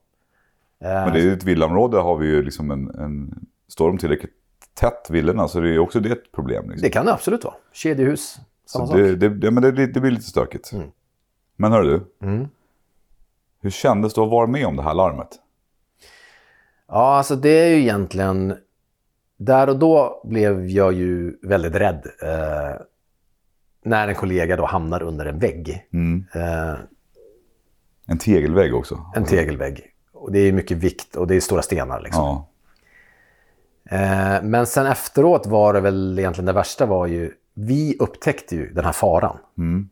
[0.84, 3.34] Eh, Men det är ett villaområde har vi ju liksom en, en
[3.68, 4.32] står de tillräckligt
[4.80, 6.64] tätt villorna så det är ju också det ett problem.
[6.70, 6.82] Liksom.
[6.82, 7.54] Det kan det absolut vara.
[7.72, 8.96] Kedjehus, samma Så sak.
[9.00, 10.72] det, det, det, men det, det blir lite stökigt.
[10.72, 10.86] Mm.
[11.60, 12.48] Men hör du, Mm.
[13.62, 15.28] hur kändes det att vara med om det här larmet?
[16.88, 18.56] Ja, alltså det är ju egentligen...
[19.36, 22.06] Där och då blev jag ju väldigt rädd.
[22.22, 22.80] Eh,
[23.84, 25.88] när en kollega då hamnar under en vägg.
[25.92, 26.24] Mm.
[26.34, 26.74] Eh,
[28.06, 29.06] En tegelvägg också.
[29.16, 29.86] en tegelvägg.
[30.12, 32.00] Och det är mycket vikt och det är stora stenar.
[32.00, 32.22] Liksom.
[32.24, 33.96] Ja.
[33.96, 37.32] Eh, men sen efteråt var det väl egentligen det värsta var ju...
[37.54, 39.38] Vi upptäckte ju den här faran.
[39.58, 39.88] Mm.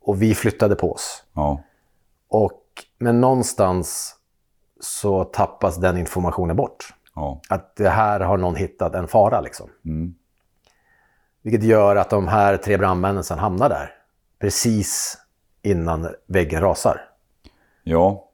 [0.00, 1.24] Och vi flyttade på oss.
[1.32, 1.62] Ja.
[2.28, 2.62] Och,
[2.98, 4.16] men någonstans
[4.80, 6.94] så tappas den informationen bort.
[7.14, 7.40] Ja.
[7.48, 9.70] Att det här har någon hittat en fara liksom.
[9.84, 10.14] Mm.
[11.42, 13.94] Vilket gör att de här tre brandmännen sen hamnar där.
[14.38, 15.18] Precis
[15.62, 17.00] innan väggen rasar.
[17.82, 18.26] Ja.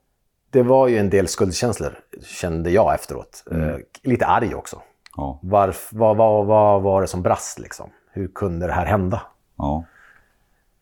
[0.50, 3.44] Det var ju en del skuldkänslor kände jag efteråt.
[3.50, 4.82] Eh, lite arg också.
[5.16, 5.40] Ja.
[5.42, 7.90] Varf, vad, vad, vad var det som brast liksom?
[8.12, 9.22] Hur kunde det här hända?
[9.56, 9.84] Ja.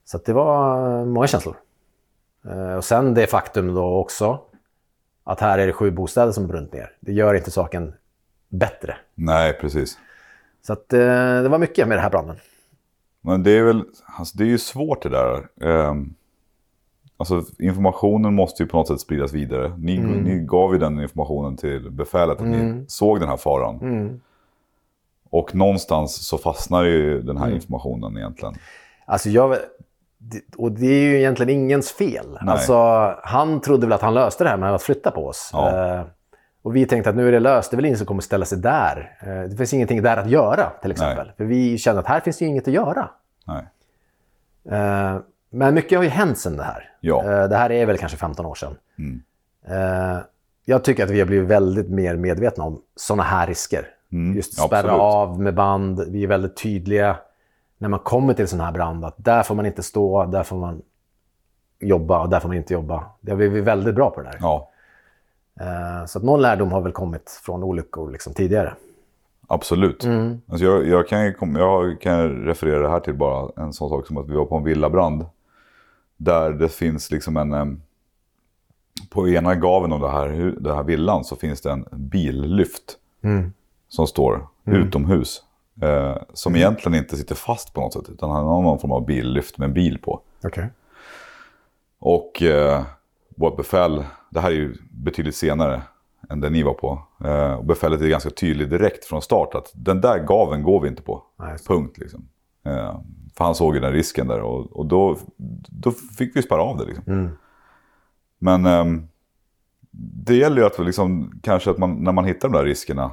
[0.04, 1.56] Så det var många känslor.
[2.50, 4.40] Eh, och sen det faktum då också
[5.24, 6.92] att här är det sju bostäder som brunnit ner.
[7.00, 7.94] Det gör inte saken
[8.48, 8.96] bättre.
[9.14, 9.98] Nej, precis.
[10.62, 10.98] Så att, eh,
[11.42, 12.36] det var mycket med den här branden.
[13.20, 13.84] Men det är väl,
[14.18, 15.48] alltså det är ju svårt det där.
[15.60, 16.14] Ehm,
[17.16, 19.72] alltså informationen måste ju på något sätt spridas vidare.
[19.78, 20.10] Ni, Mm.
[20.22, 23.78] ni gav ju den informationen till befälet att ni såg den här faran.
[23.80, 24.20] Mm.
[25.30, 28.54] Och någonstans så fastnar ju den här informationen egentligen.
[29.06, 29.56] Alltså jag,
[30.56, 32.26] och det är ju egentligen ingens fel.
[32.30, 32.52] Nej.
[32.52, 32.74] Alltså,
[33.22, 35.50] han trodde väl att han löste det här med att flytta på oss.
[35.52, 35.94] Ja.
[35.96, 36.02] Eh,
[36.62, 38.44] och vi tänkte att nu är det löst, det är väl ingen som kommer ställa
[38.44, 39.16] sig där.
[39.20, 41.32] Eh, det finns ingenting där att göra till exempel.
[41.37, 43.08] För vi kände att här finns det ju inget att göra.
[43.44, 43.64] Nej.
[44.70, 45.16] Eh,
[45.50, 46.90] men mycket har ju hänt sedan det här.
[47.00, 47.24] Ja.
[47.24, 48.76] Eh, det här är väl kanske 15 år sedan.
[48.98, 49.22] Mm.
[49.68, 50.18] Eh,
[50.64, 53.87] jag tycker att vi har blivit väldigt mer medvetna om sådana här risker.
[54.12, 55.00] Mm, Just spärra absolut.
[55.00, 56.04] av med band.
[56.08, 57.16] Vi är väldigt tydliga
[57.85, 59.05] när man kommer till en sån här brand.
[59.05, 60.83] Att där får man inte stå, där får man
[61.81, 63.05] jobba och där får man inte jobba.
[63.20, 64.38] Det har vi vi är väldigt bra på det där.
[64.40, 64.70] Ja,
[65.61, 68.75] Eh, så att någon lärdom har väl kommit från olyckor liksom tidigare.
[69.47, 70.05] absolut.
[70.05, 70.40] Mm.
[70.49, 74.07] Alltså jag, jag, kan, ju jag kan referera det här till bara en sån sak
[74.07, 75.27] som att vi var på en villabrand.
[76.16, 77.83] Där det finns liksom en...
[79.11, 82.99] På ena gaven av det här, det här villan så finns det en billyft.
[83.23, 83.53] Mm.
[83.88, 85.42] Som står utomhus.
[85.82, 88.08] Eh, som egentligen inte sitter fast på något sätt.
[88.08, 90.20] Utan han har någon form av billyft med en bil på.
[90.44, 90.68] Okej.
[91.98, 92.82] Och eh,
[93.37, 95.82] vårt befäl, det här är ju betydligt senare
[96.30, 97.02] än det ni var på.
[97.24, 100.88] Eh, och befälet är ganska tydligt direkt från start att den där gaven går vi
[100.88, 101.22] inte på.
[101.37, 101.56] Nej.
[101.66, 102.28] Punkt liksom.
[102.66, 103.00] Eh,
[103.37, 105.16] för han såg ju den risken där och, och då,
[105.68, 107.04] då fick vi spara av det liksom.
[107.06, 107.30] Mm.
[108.38, 109.08] Men ehm,
[110.24, 113.10] det gäller ju att vi liksom, kanske att man, när man hittar de där riskerna,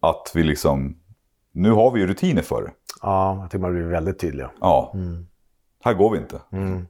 [0.00, 0.96] att vi liksom,
[1.56, 2.70] nu har vi ju rutiner för det.
[3.02, 4.50] Ja, jag tycker man blir väldigt tydliga.
[4.60, 4.92] Ja,
[5.84, 6.40] här går vi inte.
[6.52, 6.86] Mm.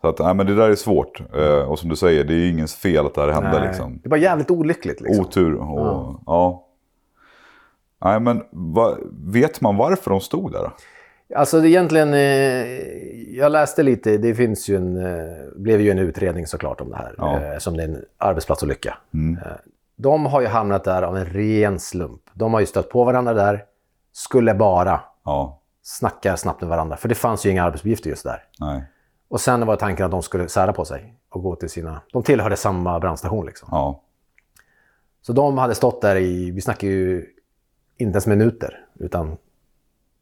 [0.00, 1.20] Så att, nej, men det där är svårt.
[1.34, 3.58] Eh, och som du säger, det är ju ingens fel att det här hände.
[3.58, 4.00] Nej, Liksom.
[4.02, 5.00] Det var jävligt olyckligt.
[5.00, 5.24] Liksom.
[5.24, 6.66] Otur och ja.
[8.04, 10.70] Nej men va, vet man varför de stod där?
[11.36, 12.66] Alltså det egentligen, eh,
[13.38, 16.96] jag läste lite, det finns ju en, eh, blev ju en utredning såklart om det
[16.96, 17.40] här, Ja.
[17.40, 18.96] eh, som det är en arbetsplatsolycka.
[19.14, 19.36] Mm.
[19.42, 19.52] Eh,
[19.96, 22.21] de har ju hamnat där av en ren slump.
[22.34, 23.64] De har ju stött på varandra där,
[24.12, 28.44] skulle bara Ja, snacka snabbt med varandra, för det fanns ju inga arbetsuppgifter just där.
[28.60, 28.84] nej,
[29.28, 32.00] Och sen var tanken att de skulle sära på sig och gå till sina...
[32.12, 33.68] De tillhörde samma brandstation liksom.
[33.72, 34.00] ja,
[35.22, 37.26] Så de hade stått där i, vi snackar ju
[37.96, 39.30] inte ens minuter, utan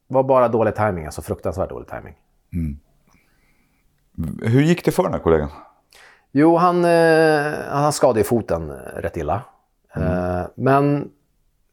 [0.07, 2.15] det var bara dålig timing, alltså fruktansvärt dålig timing.
[4.41, 5.49] Hur gick det för den här kollegan?
[6.31, 9.41] Jo, han, eh, han skadade foten rätt illa.
[9.95, 11.11] Eh, men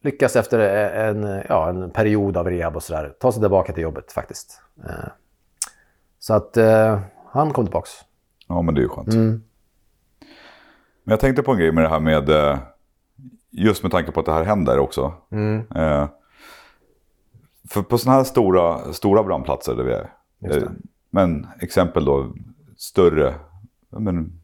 [0.02, 0.58] lyckas efter
[0.88, 4.62] en, ja, en period av rehab och sådär ta sig tillbaka till jobbet faktiskt.
[4.84, 5.08] Eh,
[6.18, 7.90] så att eh, han kom tillbaks.
[8.48, 9.14] Ja men det är ju skönt.
[9.14, 9.42] Mm.
[11.04, 12.58] Men jag tänkte på en grej med det här med, eh,
[13.50, 15.12] just med tanke på att det här händer också.
[15.30, 15.64] Mm.
[15.74, 16.08] Eh,
[17.68, 20.10] för på sådana här stora, stora brandplatser där vi är.
[20.56, 20.68] Eh,
[21.10, 22.34] Men exempel då
[22.76, 23.34] större
[23.88, 24.40] men,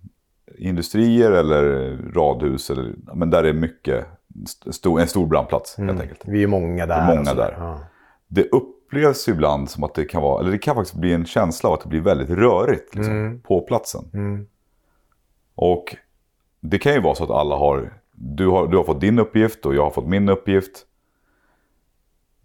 [0.58, 2.70] industrier eller radhus.
[2.70, 4.06] Eller, men där är mycket,
[4.44, 6.20] st- stor, en stor brandplats helt enkelt.
[6.24, 6.96] Vi är många där.
[6.96, 7.56] Det är många sådär.
[7.58, 7.64] där.
[7.64, 7.78] Ja.
[8.28, 11.68] Det upplevs ibland som att det kan vara, eller det kan faktiskt bli en känsla
[11.68, 14.04] av att det blir väldigt rörigt liksom, på platsen.
[14.14, 14.46] Mm.
[15.54, 15.96] Och
[16.60, 19.66] det kan ju vara så att alla har du, har, du har fått din uppgift
[19.66, 20.86] och jag har fått min uppgift.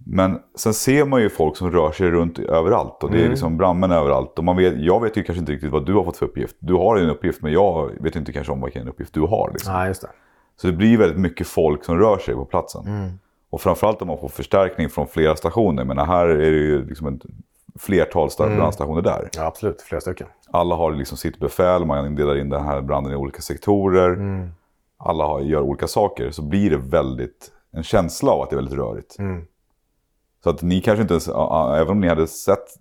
[0.06, 3.58] Men sen ser man ju folk som rör sig runt överallt och det är liksom
[3.58, 4.38] brandmän överallt.
[4.38, 6.56] Och man vet, jag vet ju kanske inte riktigt vad du har fått för uppgift.
[6.60, 9.50] Du har en uppgift men jag vet inte kanske om vilken uppgift du har.
[9.54, 9.74] Liksom.
[9.74, 10.10] ja, just det.
[10.56, 12.88] Så det blir väldigt mycket folk som rör sig på platsen.
[12.88, 13.10] Mm.
[13.50, 15.84] Och framförallt om man får förstärkning från flera stationer.
[15.84, 17.22] Men här är det ju liksom ett
[17.82, 19.30] flertal sta- brandstationer där.
[19.38, 19.82] Ja, absolut.
[19.82, 20.28] Flera stycken.
[20.52, 24.10] Alla har liksom sitt befäl, man delar in den här branden i olika sektorer.
[24.10, 24.50] Mm.
[24.98, 26.32] Alla har, gör olika saker.
[26.32, 29.20] Så blir det väldigt en känsla av att det är väldigt rörigt.
[29.20, 29.46] Mm.
[30.44, 32.78] Så att ni kanske inte ens, även om ni hade sett,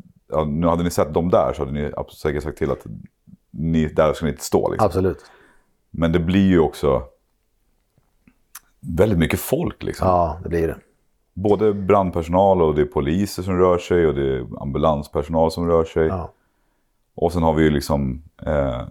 [0.46, 2.86] nu hade ni sett dem där så hade ni säkert sagt till att
[3.50, 4.70] ni, där ska ni inte stå.
[4.70, 4.86] Liksom.
[4.86, 5.24] Absolut.
[5.90, 7.02] Men det blir ju också
[8.80, 9.82] väldigt mycket folk.
[9.82, 10.08] Liksom.
[10.08, 10.76] Ja, det blir det.
[11.34, 15.84] Både brandpersonal och det är poliser som rör sig och det är ambulanspersonal som rör
[15.84, 16.06] sig.
[16.06, 16.32] Ja.
[17.14, 18.82] Och sen har vi ju liksom eh,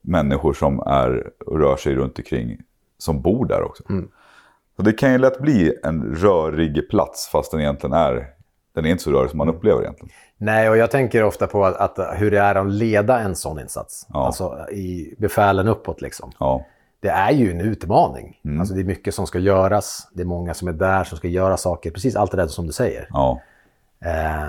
[0.00, 2.58] människor som är, och rör sig runt omkring
[2.98, 3.82] som bor där också.
[3.90, 4.08] Mm.
[4.78, 8.26] Så det kan ju lätt bli en rörig plats fast den egentligen är,
[8.74, 10.10] den är inte så rörig som man upplever egentligen.
[10.36, 13.60] Nej, och jag tänker ofta på att, att hur det är att leda en sån
[13.60, 14.06] insats.
[14.08, 14.26] Ja.
[14.26, 16.32] Alltså i befälen uppåt liksom.
[16.38, 16.64] Ja,
[17.00, 18.40] Det är ju en utmaning.
[18.44, 18.60] Mm.
[18.60, 20.08] Alltså det är mycket som ska göras.
[20.12, 21.90] Det är många som är där som ska göra saker.
[21.90, 23.06] Precis allt det där som du säger.
[23.10, 23.40] ja,
[24.04, 24.48] Eh,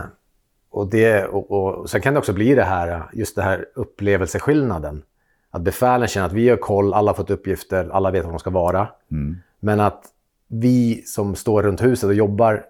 [0.72, 5.02] och, det, och, och sen kan det också bli det här, just det här upplevelseskillnaden.
[5.52, 8.40] Att befälen känner att vi har koll, alla har fått uppgifter, alla vet vad de
[8.40, 8.88] ska vara.
[9.12, 9.38] Mm.
[9.60, 10.04] Men att
[10.50, 12.66] vi som står runt huset och jobbar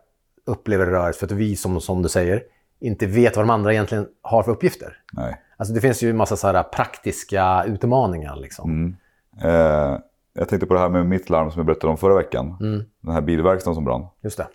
[0.46, 2.44] upplever rörigt för att vi, som, som du säger,
[2.80, 4.98] inte vet vad de andra egentligen har för uppgifter.
[5.14, 5.42] nej.
[5.58, 8.36] Alltså det finns ju en massa så här praktiska utmaningar.
[8.36, 8.70] Liksom.
[8.72, 8.96] Mm.
[9.42, 10.00] Eh,
[10.34, 12.58] jag tänkte på det här med mitt larm som jag berättade om förra veckan.
[12.60, 12.84] Mm.
[13.02, 14.08] Den här bilverkstaden som brann.
[14.22, 14.48] Just det.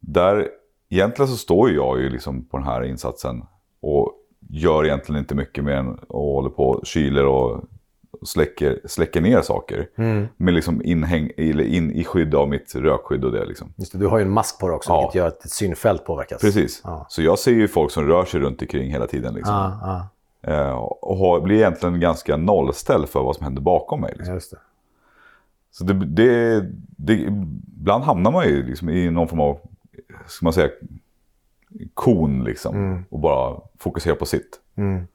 [0.00, 0.48] Där,
[0.88, 3.44] egentligen så står ju jag ju liksom på den här insatsen
[3.80, 4.12] och
[4.48, 7.64] gör egentligen inte mycket mer än att håller på och kyler och
[8.26, 9.88] släcker, släcker ner saker.
[10.36, 13.44] Med liksom inhäng, in i skydd av mitt rökskydd och det.
[13.44, 13.72] Liksom.
[13.76, 15.00] Just det, du har ju en mask på dig också, Ja.
[15.00, 16.40] vilket gör att ditt synfält påverkas.
[16.40, 16.80] Precis.
[16.84, 17.06] Ja.
[17.08, 19.34] Så jag ser ju folk som rör sig runt omkring hela tiden.
[19.34, 19.54] Liksom.
[19.54, 20.08] Ja,
[20.44, 24.14] Eh, och har, blir egentligen ganska nollställd för vad som händer bakom mig.
[24.16, 24.34] Liksom.
[24.34, 24.56] just det.
[25.70, 26.60] Så det, det,
[26.96, 27.12] det,
[27.80, 29.58] ibland hamnar man ju liksom i någon form av,
[30.26, 30.68] ska man säga,
[31.94, 33.04] kon liksom.
[33.10, 34.60] Och bara fokuserar på sitt.
[34.76, 35.06] Mm.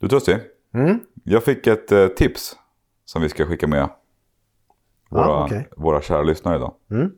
[0.00, 0.36] Du Trösti,
[0.74, 1.00] Mm.
[1.24, 2.56] Jag fick ett eh, tips
[3.04, 3.88] som vi ska skicka med
[5.10, 5.68] våra, Ja, okej.
[5.76, 6.74] våra kära lyssnare idag.
[6.90, 7.12] Mm.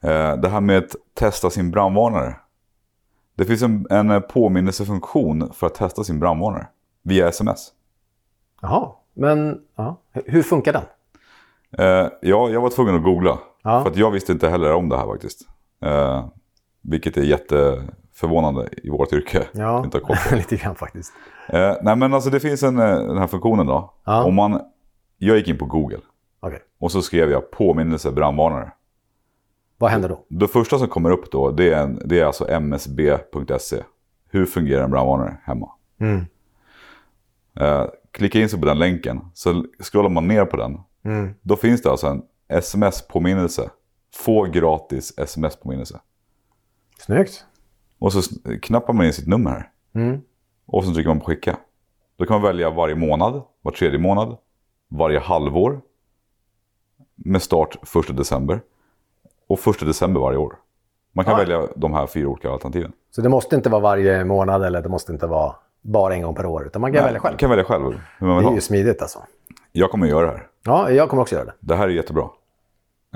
[0.00, 2.36] Eh, det här med att testa sin brandvarnare.
[3.34, 6.66] Det finns en, en eh, påminnelsefunktion för att testa sin brandvarnare
[7.02, 7.72] via sms.
[8.62, 10.00] Jaha, men ja.
[10.12, 10.82] hur funkar den?
[11.78, 13.38] Eh, ja, jag var tvungen att googla.
[13.62, 13.82] Ja.
[13.82, 15.40] För att jag visste inte heller om det här faktiskt.
[15.84, 16.26] Eh,
[16.82, 17.22] vilket är
[18.14, 19.48] jätteförvånande i vårt yrke.
[19.52, 20.00] Ja, Inte
[20.36, 21.12] lite grann faktiskt.
[21.48, 23.94] Eh, nej men alltså det finns en, eh, den här funktionen då.
[24.04, 24.24] Ja.
[24.24, 24.60] Om man,
[25.18, 26.00] jag gick in på Google
[26.40, 28.72] Okej, och så skrev jag påminnelse brandvarnare.
[29.78, 30.24] vad händer då?
[30.28, 33.82] Det första som kommer upp då det är, en, det är alltså msb.se.
[34.30, 35.68] Hur fungerar en brandvarnare hemma?
[36.00, 36.24] Mm.
[37.60, 39.20] Eh, klicka in sig på den länken.
[39.34, 40.80] Så scrollar man ner på den.
[41.04, 41.34] Mm.
[41.42, 43.70] Då finns det alltså en sms-påminnelse.
[44.14, 46.00] Få gratis sms-påminnelse.
[46.98, 47.44] Snyggt.
[47.98, 48.20] Och så
[48.62, 49.70] knappar man in sitt nummer.
[49.94, 50.20] Mm.
[50.66, 51.56] Och så trycker man på skicka.
[52.16, 54.36] Då kan man välja varje månad, var tredje månad,
[54.88, 55.80] varje halvår.
[57.14, 57.76] Med start
[58.10, 58.60] 1 december.
[59.46, 60.56] Och 1 december varje år.
[61.12, 61.38] Man kan Ah.
[61.38, 62.92] välja de här fyra olika alternativen.
[63.10, 66.34] Så det måste inte vara varje månad eller det måste inte vara bara en gång
[66.34, 67.32] per år, utan man kan välja själv.
[67.32, 68.54] Man kan välja själv Det är ha.
[68.54, 69.18] ju smidigt alltså.
[69.72, 70.48] Jag kommer att göra det här.
[70.62, 71.52] Ja, jag kommer också göra det.
[71.60, 72.28] Det här är jättebra.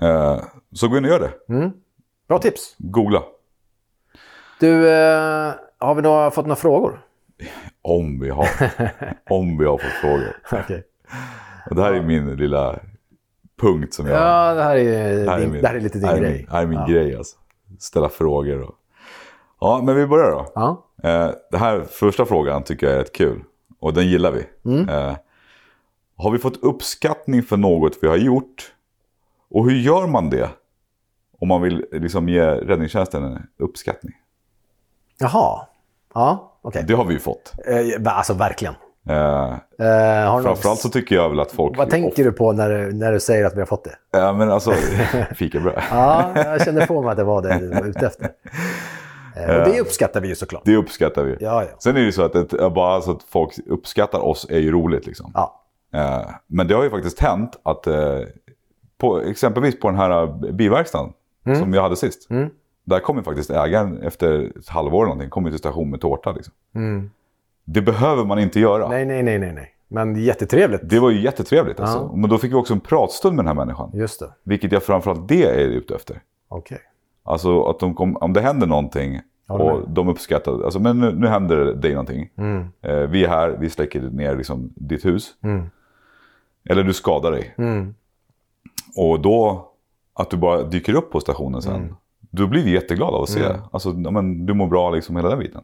[0.02, 0.40] Eh,
[0.72, 1.54] så gå in och gör det.
[1.54, 1.70] Mm.
[2.28, 2.74] Bra tips.
[2.78, 3.22] Googla.
[4.61, 7.00] Du, eh, har vi då fått några frågor?
[7.82, 8.48] Om vi har,
[9.30, 10.36] om vi har fått frågor.
[11.70, 12.78] Och det här är min lilla
[13.61, 14.16] punkt som jag...
[14.16, 16.20] Ja, det här är, det här är min- det här är lite din här är
[16.20, 16.32] grej.
[16.32, 16.86] Min, det här är min ja.
[16.86, 17.36] grej alltså.
[17.78, 18.74] Ställa frågor och...
[19.61, 20.52] Ja, men vi börjar då.
[20.54, 20.84] Ja.
[21.02, 23.42] Eh, det här första frågan tycker jag är rätt kul.
[23.80, 24.46] Och den gillar vi.
[24.64, 24.88] Mm.
[24.88, 25.16] Eh,
[26.16, 28.72] har vi fått uppskattning för något vi har gjort?
[29.50, 30.50] Och hur gör man det?
[31.38, 34.14] Om man vill liksom ge räddningstjänsten en uppskattning.
[35.18, 35.60] Jaha.
[36.14, 36.84] Ja, okej.
[36.88, 37.52] Det har vi ju fått.
[37.66, 38.74] Eh, alltså verkligen.
[39.08, 41.78] Eh, Eh, har du någon- framförallt så tycker jag väl att folk...
[41.78, 43.94] Vad tänker du på när, du- när du säger att vi har fått det?
[44.18, 44.72] Ja, men alltså,
[45.34, 45.82] fikabröd.
[45.90, 48.28] Ja, jag kände på mig att det var det du var ute efter.
[49.36, 50.62] Eh, och det uppskattar vi ju såklart.
[50.64, 51.36] Det uppskattar vi.
[51.40, 51.68] Ja, ja.
[51.78, 54.72] Sen är det ju så att ett, bara så att folk uppskattar oss är ju
[54.72, 55.06] roligt.
[55.06, 55.30] Liksom.
[55.34, 55.62] ja.
[55.94, 58.18] Eh, men det har ju faktiskt hänt att eh,
[59.00, 61.12] på, exempelvis på den här eh, biverkstaden
[61.58, 62.30] som jag hade sist.
[62.30, 62.50] Mm.
[62.89, 66.01] Där kom ju faktiskt ägaren efter ett halvår eller någonting, kom ju till station med
[66.01, 66.32] tårta.
[66.32, 66.55] Liksom.
[66.74, 67.11] Mm.
[67.64, 68.89] Det behöver man inte göra.
[68.89, 69.74] Nej, nej, nej, nej, nej.
[69.89, 70.80] Men jättetrevligt.
[70.84, 71.80] Det var ju jättetrevligt.
[71.80, 71.99] Alltså.
[71.99, 72.16] Ja.
[72.16, 73.91] Men då fick vi också en pratstund med den här människan.
[73.95, 74.30] Just det.
[74.43, 76.20] Vilket jag framförallt det är ute efter.
[76.49, 76.78] Okej.
[77.22, 81.26] Alltså att de kom, om det händer någonting och de uppskattar, alltså men nu, nu
[81.26, 82.30] händer det dig någonting.
[82.36, 82.66] Mm.
[82.82, 85.34] Eh, vi är här, vi släcker ner liksom ditt hus.
[85.43, 85.70] Mm.
[86.68, 87.55] Eller du skadar dig.
[87.59, 87.95] Mm.
[88.97, 89.68] Och då,
[90.14, 91.97] att du bara dyker upp på stationen sen.
[92.32, 92.44] Mm.
[92.44, 93.40] Då blir vi jätteglada av att se.
[93.70, 95.60] Alltså, ja, men, du mår bra liksom hela den biten.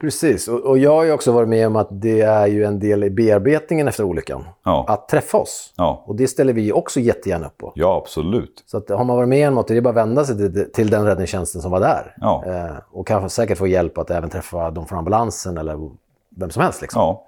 [0.00, 0.48] Precis.
[0.48, 3.04] Och, och jag har ju också varit med om att det är ju en del
[3.04, 4.44] i bearbetningen efter olyckan.
[4.64, 5.74] Ja, Att träffa oss.
[5.76, 6.04] ja.
[6.06, 7.72] Och det ställer vi också jättegärna upp på.
[7.74, 8.62] ja absolut.
[8.66, 10.72] Så att har man varit med om något, det är bara att vända sig till,
[10.72, 12.14] till den räddningstjänsten som var där.
[12.20, 12.44] Ja.
[12.46, 15.90] Eh, och kanske säkert få hjälp att även träffa de från ambulansen eller
[16.36, 16.82] vem som helst.
[16.82, 17.00] Liksom.
[17.00, 17.26] Ja.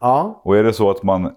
[0.00, 0.40] Ja.
[0.44, 1.32] Och är det så att man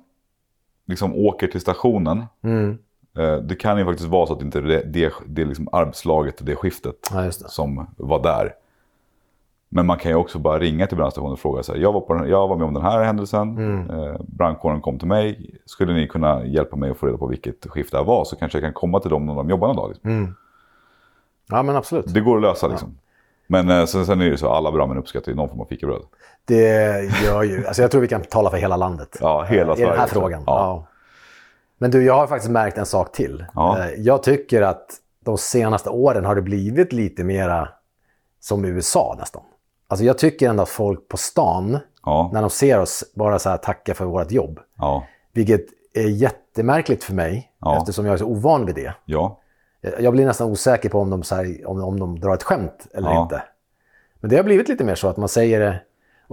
[0.88, 2.24] liksom åker till stationen.
[2.44, 2.78] Mm.
[3.18, 6.56] Eh, det kan ju faktiskt vara så att inte det, det, det liksom arbetslaget, det
[6.56, 7.32] skiftet ja, det.
[7.32, 8.54] som var där.
[9.70, 11.82] Men man kan ju också bara ringa till brandstationen och fråga sig.
[11.82, 13.58] Jag var, på den, jag var med om den här händelsen.
[13.58, 13.90] Mm.
[13.90, 15.56] Eh, brandkåren kom till mig.
[15.66, 18.26] Skulle ni kunna hjälpa mig att få reda på vilket skift det här var?
[18.26, 19.90] Så kanske jag kan komma till dem när de jobbar någon dag.
[19.90, 20.10] Liksom.
[20.10, 20.36] Mm.
[21.50, 22.14] Ja, men absolut.
[22.14, 22.98] Det går att lösa liksom.
[23.48, 25.66] Men eh, sen, sen är det ju så, alla brandmän uppskattar ju någon form av
[25.66, 26.02] fikabröd.
[26.46, 27.68] Det gör ju...
[27.68, 29.18] Alltså jag tror vi kan tala för hela landet.
[29.22, 30.44] Ja, hela eh, I den Sverige här frågan.
[30.46, 30.54] Ja.
[30.58, 30.88] Ja.
[31.78, 33.46] Men du, jag har faktiskt märkt en sak till.
[33.54, 33.80] Ja.
[33.84, 34.86] Eh, Jag tycker att
[35.20, 37.70] de senaste åren har det blivit lite mera
[38.40, 39.42] som USA nästan.
[39.88, 43.50] Alltså jag tycker ändå att folk på stan, Ja, när de ser oss, bara så
[43.50, 44.60] här tackar för vårt jobb.
[44.78, 45.04] ja,
[45.34, 47.78] Vilket är jättemärkligt för mig, Ja.
[47.78, 48.94] eftersom jag är så ovan vid det.
[49.06, 49.40] ja.
[50.00, 53.22] Jag blir nästan osäker på om de, här, om, om de drar ett skämt eller
[53.22, 53.44] inte.
[54.20, 55.82] Men det har blivit lite mer så att man säger det.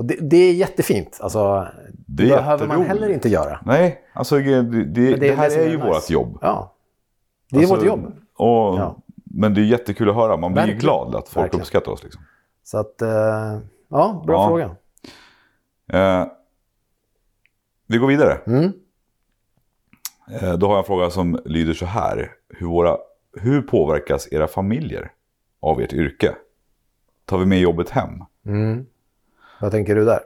[0.01, 1.19] Och det, det är jättefint.
[1.23, 1.69] Alltså,
[2.07, 3.61] Det det behöver man heller inte göra.
[3.65, 5.87] Nej, alltså det, det, det, här är är ju nice.
[5.89, 6.39] vårt jobb.
[6.43, 6.75] Ja.
[7.51, 8.07] Det är Alltså, vårt jobb.
[8.37, 8.47] Och,
[8.79, 8.97] Ja.
[9.25, 10.37] Men det är jättekul att höra.
[10.37, 10.81] Man blir Verkligen.
[10.81, 11.61] glad att folk Verkligen.
[11.61, 12.03] uppskattar oss.
[12.03, 12.23] Liksom.
[12.65, 13.09] Så att, eh,
[13.89, 14.49] Ja, bra Ja.
[14.49, 14.77] fråga.
[15.93, 16.27] Eh,
[17.87, 18.39] vi går vidare.
[18.47, 18.73] Mm.
[20.41, 22.33] Eh, då har jag en fråga som lyder så här.
[22.49, 22.97] Hur, våra,
[23.41, 25.13] hur påverkas era familjer
[25.61, 26.35] av ert yrke?
[27.25, 28.11] Tar vi med jobbet hem?
[28.47, 28.87] Mm.
[29.61, 30.21] Vad tänker du där?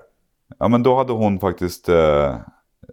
[0.59, 2.37] Ja, men då hade hon faktiskt, eh,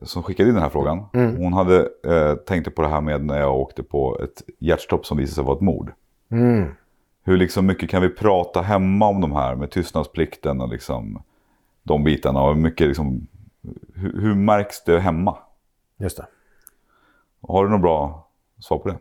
[0.01, 3.39] som skickade in den här frågan, hon hade eh, tänkt på det här med när
[3.39, 5.91] jag åkte på ett hjärtstopp som visade sig vara ett mord.
[6.31, 6.71] Mm.
[7.23, 11.23] Hur liksom mycket kan vi prata hemma om de här med tystnadsplikten och liksom
[11.83, 12.41] de bitarna?
[12.41, 13.27] Och mycket liksom,
[13.95, 15.37] hur, hur märks det hemma?
[15.97, 16.25] Just det.
[17.47, 18.27] Har du något bra
[18.59, 18.97] svar på det?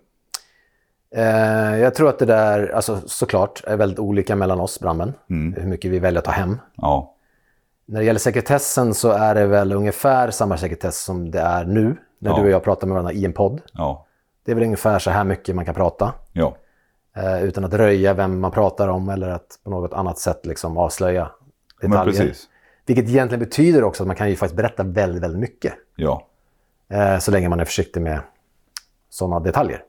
[1.14, 5.12] Eh, jag tror att det där, alltså såklart, är väldigt olika mellan oss brandmän.
[5.30, 5.62] Mm.
[5.62, 6.58] Hur mycket vi väljer att ta hem.
[6.74, 7.14] Ja,
[7.90, 11.96] När det gäller sekretessen så är det väl ungefär samma sekretess som det är nu.
[12.18, 12.36] När Ja.
[12.36, 13.60] du och jag pratar med varandra i en podd.
[13.72, 14.06] ja,
[14.44, 16.12] Det är väl ungefär så här mycket man kan prata.
[16.32, 16.56] ja,
[17.16, 20.76] Eh, utan att röja vem man pratar om eller att på något annat sätt liksom
[20.78, 21.30] avslöja
[21.80, 22.32] detaljer.
[22.86, 25.74] Vilket egentligen betyder också att man kan ju faktiskt berätta väldigt, väldigt mycket.
[25.96, 26.26] Ja.
[26.88, 28.20] Eh, så länge man är försiktig med
[29.08, 29.82] sådana detaljer.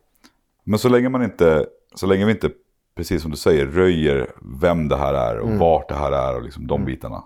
[0.63, 2.49] Men så länge man inte, så länge vi inte,
[2.95, 4.31] precis som du säger, röjer
[4.61, 7.23] vem det här är och vart det här är och liksom de bitarna.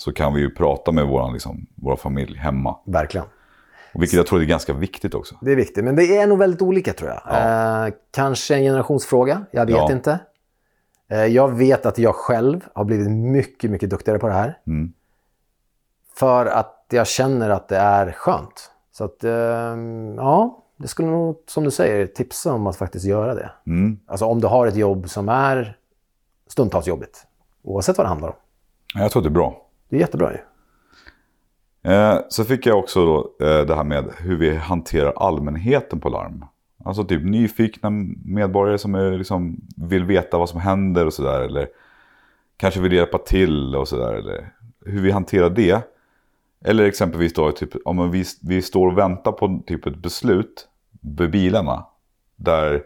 [0.00, 2.76] Så kan vi ju prata med våran, liksom, vår familj hemma.
[2.86, 3.26] Verkligen.
[3.94, 5.34] Och vilket jag tror är ganska viktigt också.
[5.40, 7.86] Det är viktigt, men det är nog väldigt olika tror jag.
[7.86, 9.92] Eh, kanske en generationsfråga, jag vet Ja.
[9.92, 10.18] inte.
[11.10, 14.58] Eh, jag vet att jag själv har blivit mycket, mycket duktigare på det här.
[14.66, 14.92] Mm.
[16.14, 18.70] För att jag känner att det är skönt.
[18.92, 19.30] Så att, eh,
[20.16, 23.50] ja, det skulle nog, som du säger, tipsa om att faktiskt göra det.
[23.66, 23.98] Mm.
[24.06, 25.76] Alltså om du har ett jobb som är
[26.46, 27.26] stundtals jobbigt,
[27.62, 28.34] oavsett vad det handlar om.
[28.94, 29.66] Jag tror att det är bra.
[29.90, 30.38] Det är jättebra ju.
[31.92, 36.08] Eh, så fick jag också då, eh, det här med hur vi hanterar allmänheten på
[36.08, 36.44] larm.
[36.84, 37.90] Alltså typ nyfikna
[38.24, 41.40] medborgare som är, liksom, vill veta vad som händer och sådär.
[41.40, 41.68] Eller
[42.56, 44.48] kanske vill hjälpa till och sådär.
[44.84, 45.88] Hur vi hanterar det.
[46.64, 50.68] Eller exempelvis då, typ, om vi, vi står och väntar på typ ett beslut
[51.00, 51.86] med bilarna.
[52.36, 52.82] Där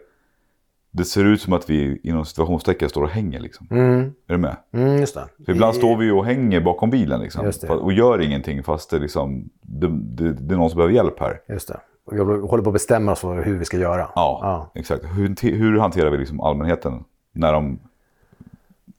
[0.95, 3.39] det ser ut som att vi inom situationstecken står och hänger.
[3.39, 3.67] Liksom.
[3.71, 4.55] Mm, Är du med?
[4.71, 5.27] mm, just det.
[5.45, 9.49] För ibland står vi och hänger bakom bilen liksom, och gör ingenting fast det, liksom,
[9.61, 11.41] det, det, det är någon som behöver hjälp här.
[11.49, 11.79] Just det.
[12.05, 14.09] Och vi håller på att bestämma oss för hur vi ska göra.
[14.15, 15.05] Ja, exakt.
[15.05, 17.79] Hur, hur hanterar vi liksom allmänheten när de,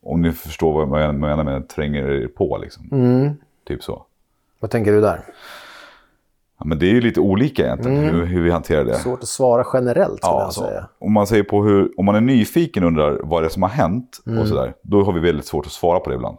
[0.02, 2.88] om ni förstår vad jag menar med tränger er på liksom.
[2.92, 3.30] Mm.
[3.64, 4.04] Typ så.
[4.60, 5.20] Vad tänker du där?
[6.58, 8.94] Ja, men det är ju lite olika egentligen hur, hur vi hanterar det.
[8.94, 10.88] Svårt att svara generellt skulle Ja, jag alltså, säga.
[10.98, 13.62] om man säger på hur, om man är nyfiken och undrar vad det är som
[13.62, 16.36] har hänt och sådär, då har vi väldigt svårt att svara på det ibland.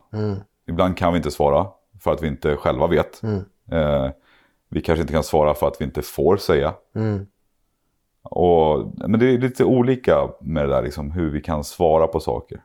[0.68, 1.68] Ibland kan vi inte svara
[2.00, 3.22] för att vi inte själva vet.
[3.72, 4.08] Eh,
[4.70, 6.74] vi kanske inte kan svara för att vi inte får säga.
[8.24, 12.20] Och, men det är lite olika med det där, liksom, hur vi kan svara på
[12.20, 12.62] saker.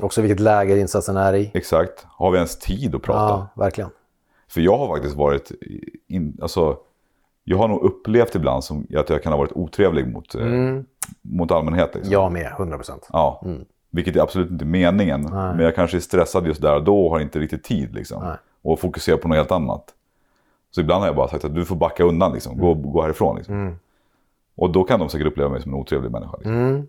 [0.00, 1.50] Också vilket läge insatsen är i.
[1.54, 2.06] Exakt.
[2.08, 3.18] Har vi ens tid att prata?
[3.20, 3.90] Ja, verkligen.
[4.50, 5.52] För jag har faktiskt varit,
[6.08, 6.76] in, alltså,
[7.44, 10.46] jag har nog upplevt ibland som att jag kan ha varit otrevlig mot, eh,
[11.22, 11.98] mot allmänheten.
[12.00, 12.12] Liksom.
[12.12, 13.08] Jag med, 100 procent.
[13.12, 13.42] Ja.
[13.90, 15.22] Vilket är absolut inte meningen.
[15.30, 17.94] Men jag kanske är stressad just där och då och har inte riktigt tid.
[17.94, 18.22] Liksom.
[18.24, 18.36] Nej.
[18.62, 19.84] Och fokuserar på något helt annat.
[20.70, 22.32] Så ibland har jag bara sagt att du får backa undan.
[22.32, 22.58] Liksom.
[22.58, 23.36] Gå, gå härifrån.
[23.36, 23.78] Liksom.
[24.56, 26.36] Och då kan de säkert uppleva mig som en otrevlig människa.
[26.36, 26.88] Liksom.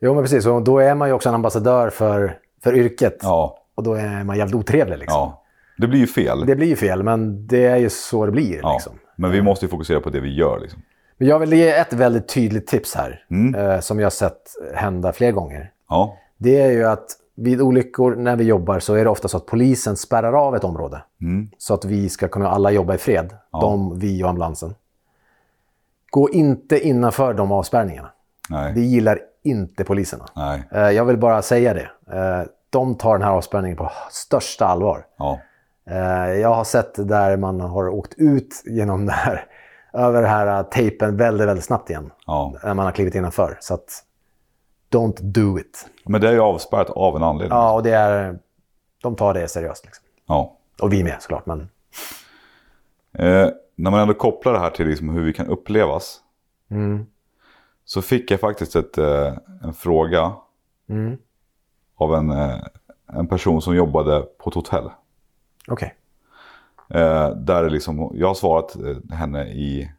[0.00, 0.46] Jo, men precis.
[0.46, 3.18] Och då är man ju också en ambassadör för, för yrket.
[3.22, 4.98] Ja, Och då är man jävligt otrevlig.
[4.98, 5.18] Liksom.
[5.18, 5.41] ja.
[5.78, 6.46] Det blir ju fel.
[6.46, 8.58] Det blir ju fel, men det är ju så det blir.
[8.62, 8.72] ja.
[8.72, 8.92] Liksom.
[9.16, 10.60] Men vi måste ju fokusera på det vi gör.
[10.60, 10.82] Liksom.
[11.18, 13.54] Men jag vill ge ett väldigt tydligt tips här, Mm.
[13.54, 14.42] eh, som jag har sett
[14.74, 15.70] hända fler gånger.
[15.88, 19.36] Ja, Det är ju att vid olyckor när vi jobbar så är det ofta så
[19.36, 21.02] att polisen spärrar av ett område.
[21.20, 21.50] Mm.
[21.58, 23.36] Så att vi ska kunna alla jobba i fred.
[23.60, 24.74] De, vi och ambulansen.
[26.10, 28.10] Gå inte innanför de avspärrningarna.
[28.50, 30.24] nej, Det gillar inte poliserna.
[30.36, 31.90] nej, Eh, Jag vill bara säga det.
[32.18, 35.06] Eh, De tar den här avspärrningen på största allvar.
[35.18, 35.40] ja,
[36.40, 39.46] Jag har sett där man har åkt ut genom det här,
[39.92, 42.10] över den här eh, tejpen väldigt, väldigt snabbt igen.
[42.26, 42.54] ja.
[42.64, 43.58] När man har klivit innanför.
[43.60, 44.04] Så att,
[44.92, 45.86] don't do it.
[46.04, 47.58] Men det är ju avspärrat av en anledning.
[47.58, 48.38] Ja, och det är,
[49.02, 49.84] de tar det seriöst.
[49.84, 50.04] Liksom.
[50.26, 50.56] Ja.
[50.82, 51.46] Och vi med såklart.
[51.46, 51.68] Men
[53.18, 56.20] Eh, när man ändå kopplar det här till liksom hur vi kan upplevas.
[57.84, 60.32] Så fick jag faktiskt ett, eh, en fråga
[61.96, 62.56] av en, eh,
[63.12, 64.90] en person som jobbade på ett hotell.
[65.68, 65.94] Okej.
[66.88, 69.90] Eh, där liksom, jag har svarat eh, henne i,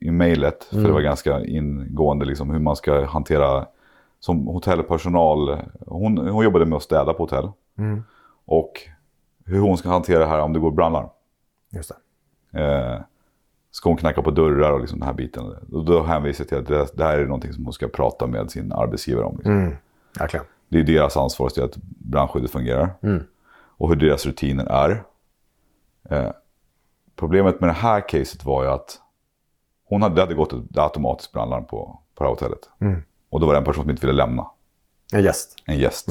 [0.00, 3.66] i mejlet, för det var ganska ingående liksom, hur man ska hantera
[4.20, 5.58] som hotellpersonal.
[5.86, 7.50] Hon, hon jobbade med att städa på hotell.
[8.44, 8.72] Och
[9.44, 11.08] hur hon ska hantera det här om det går brandlarm.
[11.70, 11.92] Just
[12.52, 12.60] det.
[12.60, 13.00] Eh,
[13.70, 15.44] ska hon knacka på dörrar och liksom den här biten.
[15.72, 18.26] Och då hänvisar jag till att det, det här är någonting som hon ska prata
[18.26, 19.36] med sin arbetsgivare om.
[19.36, 19.58] Liksom.
[19.58, 19.74] Mm.
[20.68, 22.90] Det är deras ansvar att se att brandskyddet fungerar.
[23.76, 25.02] Och hur deras rutiner är.
[26.10, 26.30] Eh,
[27.16, 29.00] problemet med det här caset var ju att
[29.88, 32.68] hon hade, det hade gått ett automatiskt brandlarm på, på det här hotellet.
[33.30, 34.46] Och då var det en person som inte ville lämna.
[35.12, 35.56] En gäst.
[35.64, 36.08] En gäst.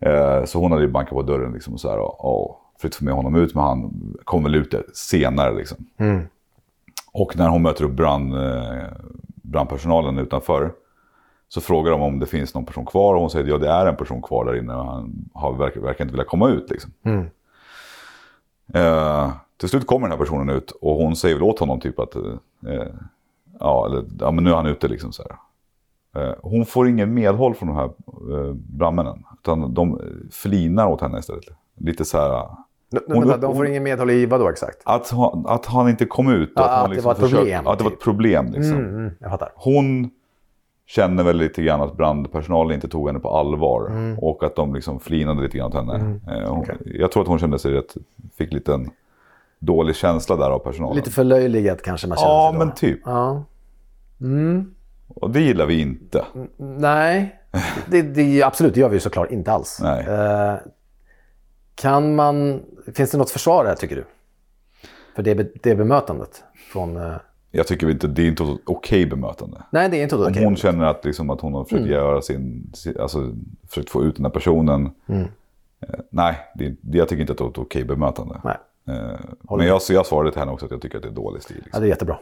[0.00, 1.98] Eh, så hon hade ju bankat på dörren liksom och så här.
[1.98, 5.54] Och, och försökt få med honom ut, men han kom väl ut senare.
[5.54, 5.86] Liksom.
[7.12, 8.84] Och när hon möter upp brand, eh,
[9.42, 10.72] brandpersonalen utanför
[11.48, 13.86] så frågar de om det finns någon person kvar och hon säger ja det är
[13.86, 16.70] en person kvar där inne och han har, verkar, verkar inte vilja komma ut.
[16.70, 16.90] Liksom.
[18.74, 21.98] Eh, till slut kommer den här personen ut och hon säger väl åt honom typ
[21.98, 22.22] att eh,
[23.60, 24.88] ja, eller, ja, men nu är han ute.
[24.88, 25.22] Liksom, så.
[26.16, 29.24] Eh, hon får ingen medhåll från de här eh, brandmännen.
[29.42, 30.00] Utan de
[30.32, 31.44] flinar åt henne istället.
[31.78, 32.46] Lite så här...
[33.06, 34.78] Hon- vänta, de får ingen medhåll i vad då exakt?
[34.84, 35.12] Att,
[35.46, 36.52] att han inte kom ut.
[36.56, 38.04] Ja, att, hon att det var ett problem, Att det var ett typ.
[38.04, 38.46] problem.
[38.52, 38.76] Liksom.
[38.76, 39.52] Mm, mm, jag fattar.
[39.54, 40.10] Hon
[40.86, 43.86] känner väl lite grann att brandpersonalen inte tog henne på allvar.
[43.90, 44.18] Mm.
[44.18, 46.20] Och att de liksom flinade lite grann åt henne.
[46.28, 47.94] Eh, hon, Jag tror att hon kände sig rätt,
[48.36, 48.90] fick lite en
[49.58, 50.96] dålig känsla där av personalen.
[50.96, 52.64] Lite förlöjligat kanske man känner ja, sig då.
[52.64, 53.00] men typ.
[53.04, 53.44] Ja.
[55.08, 56.24] Och det gillar vi inte.
[56.56, 57.40] Nej,
[57.90, 59.80] det, det, absolut, det gör vi ju såklart inte alls.
[59.80, 60.56] Eh,
[61.74, 62.62] kan man...
[62.94, 64.04] Finns det något försvar här, tycker du?
[65.14, 66.44] För det, det bemötandet?
[66.72, 67.16] Från, eh,
[67.56, 69.62] Jag tycker inte, det är inte okej bemötande.
[69.70, 70.44] nej, det är inte Om okej.
[70.44, 73.32] hon känner att, liksom, att hon har försökt göra sin, alltså
[73.68, 74.90] försökt få ut den här personen.
[75.06, 75.20] Eh,
[76.10, 78.40] nej, det, det, jag tycker inte att det är ett okej bemötande.
[78.44, 78.56] Nej.
[78.88, 79.20] Eh,
[79.56, 81.56] men jag, jag svarade till henne också att jag tycker att det är dålig stil.
[81.58, 81.80] Ja, Liksom.
[81.82, 82.18] det är jättebra.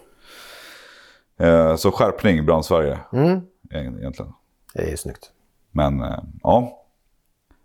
[1.38, 2.98] Eh, så skärpning, Brand-Sverige.
[3.12, 3.40] Mm.
[3.70, 4.32] eg- Egentligen.
[4.74, 5.30] Det är snyggt.
[5.70, 6.04] Men
[6.42, 6.82] ja,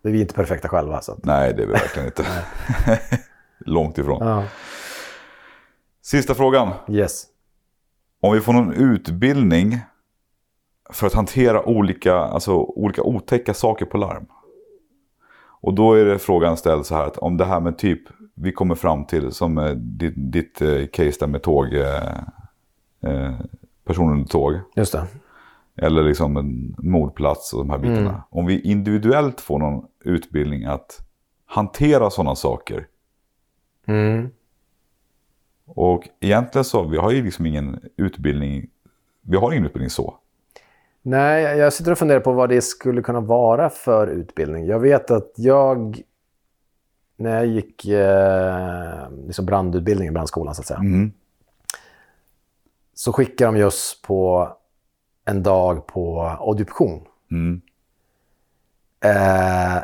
[0.01, 1.01] Vi är inte perfekta själva.
[1.01, 2.25] Så att, nej det är vi verkligen inte.
[3.65, 4.27] Långt ifrån.
[4.27, 4.43] ja.
[6.01, 6.69] Sista frågan.
[6.89, 7.25] Yes.
[8.21, 9.79] Om vi får någon utbildning
[10.89, 14.25] för att hantera olika, alltså, olika otäcka saker på larm.
[15.61, 18.01] Och då är det frågan ställd så här att om det här med typ,
[18.33, 22.17] vi kommer fram till som eh, ditt, ditt eh, case där med tåg, eh,
[23.01, 23.33] eh,
[23.85, 24.53] personen under tåg.
[24.75, 25.07] Just det.
[25.75, 28.23] Eller liksom en mordplats och de här bitarna.
[28.29, 30.99] Om vi individuellt får någon utbildning att
[31.45, 32.87] hantera sådana saker.
[33.85, 34.29] Mm.
[35.75, 38.69] Och egentligen så, vi har ju liksom ingen utbildning,
[39.21, 40.15] vi har ingen utbildning så.
[41.01, 44.65] Nej, jag sitter och funderar på vad det skulle kunna vara för utbildning.
[44.65, 46.01] Jag vet att jag,
[47.17, 51.11] när jag gick eh, liksom brandutbildningen, brandskolan så att säga, Mm.
[52.93, 54.49] så skickade de just på
[55.25, 57.01] en dag på obduktion.
[57.31, 57.61] Mm.
[59.03, 59.83] Eh,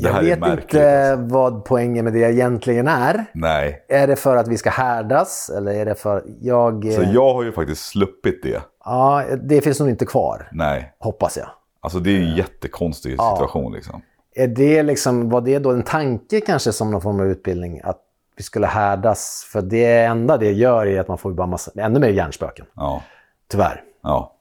[0.00, 3.24] jag vet inte vad poängen med det egentligen är.
[3.34, 6.24] Nej, Är det för att vi ska härdas eller är det för...
[6.40, 8.62] Jag, så eh, jag har ju faktiskt sluppit det.
[8.84, 11.46] Ja, det finns nog inte kvar, Nej, hoppas jag.
[11.80, 14.02] alltså det är ju en jättekonstig situation liksom.
[14.34, 17.80] Är det liksom, var det då en tanke kanske som någon form av utbildning?
[17.84, 17.98] Att
[18.36, 19.46] vi skulle härdas?
[19.52, 22.66] För det enda det gör är att man får bara massa, ännu mer hjärnspöken.
[22.74, 23.02] Ja,
[23.50, 23.82] Tyvärr.
[24.02, 24.34] ja.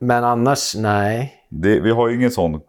[0.00, 1.34] Men annars, nej.
[1.48, 2.60] Det, vi har ju ingen sån,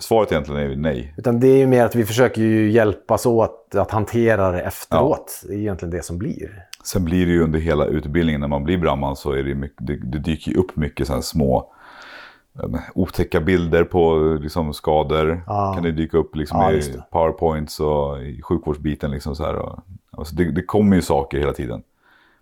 [0.00, 1.14] svaret egentligen är ju nej.
[1.16, 5.42] Utan det är ju mer att vi försöker ju hjälpas åt att hantera det efteråt.
[5.48, 6.64] Det är egentligen det som blir.
[6.84, 9.86] Sen blir det ju under hela utbildningen när man blir brandman så är det, mycket,
[9.86, 11.72] det, det dyker ju upp mycket så små
[12.62, 15.42] eh, otäcka bilder på liksom, skador.
[15.46, 15.72] Ja.
[15.74, 19.10] Kan det dyka upp liksom, Ja, i powerpoints och i sjukvårdsbiten.
[19.10, 19.78] Liksom, så här,
[20.10, 21.82] alltså, det, det kommer ju saker hela tiden.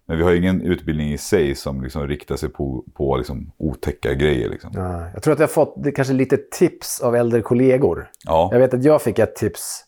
[0.07, 4.15] Men vi har ingen utbildning i sig som liksom, riktar sig på, på liksom, otäcka
[4.15, 4.49] grejer.
[4.49, 4.71] Liksom.
[4.75, 8.11] Ja, Jag tror att jag har fått kanske lite tips av äldre kollegor.
[8.25, 8.49] Ja.
[8.53, 9.85] Jag vet att jag fick ett tips.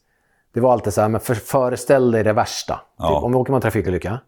[0.53, 2.81] Det var alltid så här, men för, föreställ dig det värsta.
[2.99, 3.09] Ja.
[3.09, 4.21] Typ, om vi åker på en trafikolycka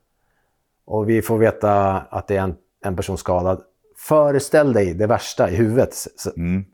[0.85, 3.63] och vi får veta att det är en, en person skadad.
[3.97, 5.95] Föreställ dig det värsta i huvudet.
[5.95, 6.65] Så, Mm.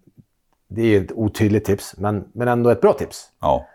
[0.69, 3.29] Det är ett otydligt tips, men, men ändå ett bra tips.
[3.41, 3.67] Ja.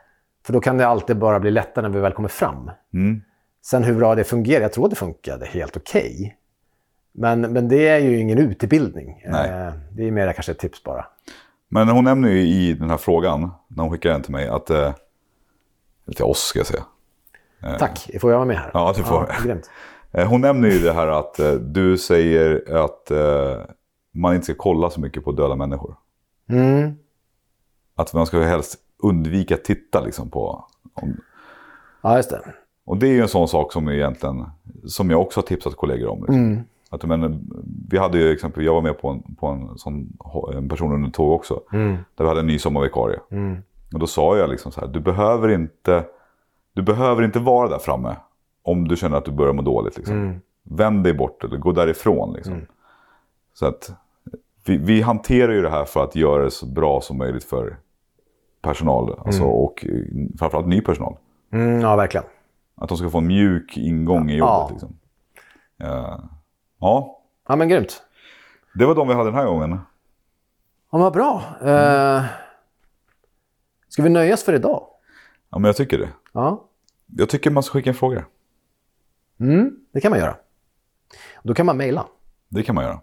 [0.46, 2.72] För då kan det alltid bara bli lättare när vi väl kommer fram.
[2.94, 3.22] Mm.
[3.70, 6.38] Sen hur bra det fungerar, jag tror det funkade helt okej.
[7.12, 9.24] Men, men det är ju ingen utbildning.
[9.28, 9.50] Nej.
[9.50, 11.06] Eh, Det är mer kanske ett tips bara.
[11.68, 14.70] Men hon nämner ju i den här frågan, när hon skickar den till mig, att...
[14.70, 14.94] Eh,
[16.06, 16.84] eller till oss ska jag säga.
[17.80, 18.72] Tack, får jag vara med här?
[18.74, 19.30] Ja, du får.
[19.30, 19.70] Ja, grymt.
[20.12, 23.58] Eh, Hon nämner ju det här att eh, du säger att eh,
[24.12, 25.96] man inte ska kolla så mycket på döda människor.
[26.50, 26.96] Mm.
[27.96, 30.66] Att man ska helst undvika att titta liksom på...
[30.94, 31.18] Om,
[32.02, 32.42] Ja, just det.
[32.90, 34.46] Och det är ju en sån sak som egentligen,
[34.86, 36.20] som jag också har tipsat kollegor om.
[36.20, 36.64] Liksom.
[36.90, 37.50] Att, men,
[37.90, 40.18] vi hade ju exempel, jag var med på en, på en sån
[40.54, 41.62] en person under tåg också.
[42.16, 43.20] Där vi hade en ny sommarvikarie.
[43.94, 46.04] Och då sa jag liksom så här, du behöver inte,
[46.74, 48.16] du behöver inte vara där framme.
[48.64, 49.98] Om du känner att du börjar må dåligt.
[49.98, 50.42] Liksom.
[50.64, 52.34] Vänd dig bort eller gå därifrån.
[52.34, 52.66] Liksom.
[53.54, 53.92] Så att
[54.66, 57.78] vi, vi hanterar ju det här för att göra det så bra som möjligt för
[58.62, 59.20] personal.
[59.26, 61.16] Alltså, Och eh, framförallt ny personal.
[61.52, 62.26] Mm, ja, verkligen.
[62.82, 64.52] Att de ska få en mjuk ingång i jobbet.
[64.54, 64.70] Ja.
[64.72, 64.98] Liksom.
[65.80, 66.20] Eh,
[66.80, 67.16] ja,
[67.48, 68.04] Ja, men grymt.
[68.74, 69.72] det var de vi hade den här gången.
[69.72, 69.78] Ja,
[70.98, 71.44] men vad bra.
[71.62, 72.24] Eh,
[73.88, 74.88] ska vi nöja oss för idag?
[75.50, 76.10] Ja, men jag tycker det.
[76.34, 76.66] Ja.
[77.08, 78.26] Jag tycker man ska skicka en fråga.
[79.40, 80.36] Mm, det kan man göra.
[81.44, 82.06] Då kan man mejla.
[82.50, 83.02] Det kan man göra.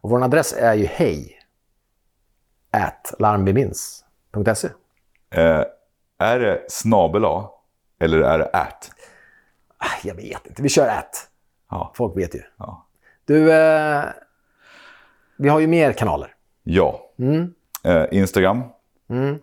[0.00, 1.38] Och vår adress är ju hej
[2.70, 4.68] at larmbemins.se.
[5.30, 5.62] Eh,
[6.18, 7.24] är det snabel
[7.98, 8.90] eller är det at?
[9.78, 11.30] Ah, Jag vet inte, vi kör at.
[11.70, 11.92] Ja.
[11.96, 12.42] Folk vet ju.
[12.56, 12.86] Ja.
[13.24, 14.04] Du, eh,
[15.36, 16.34] vi har ju mer kanaler.
[16.62, 17.00] ja.
[17.18, 17.54] Mm.
[17.84, 18.62] Eh, Instagram
[19.08, 19.38] Mm.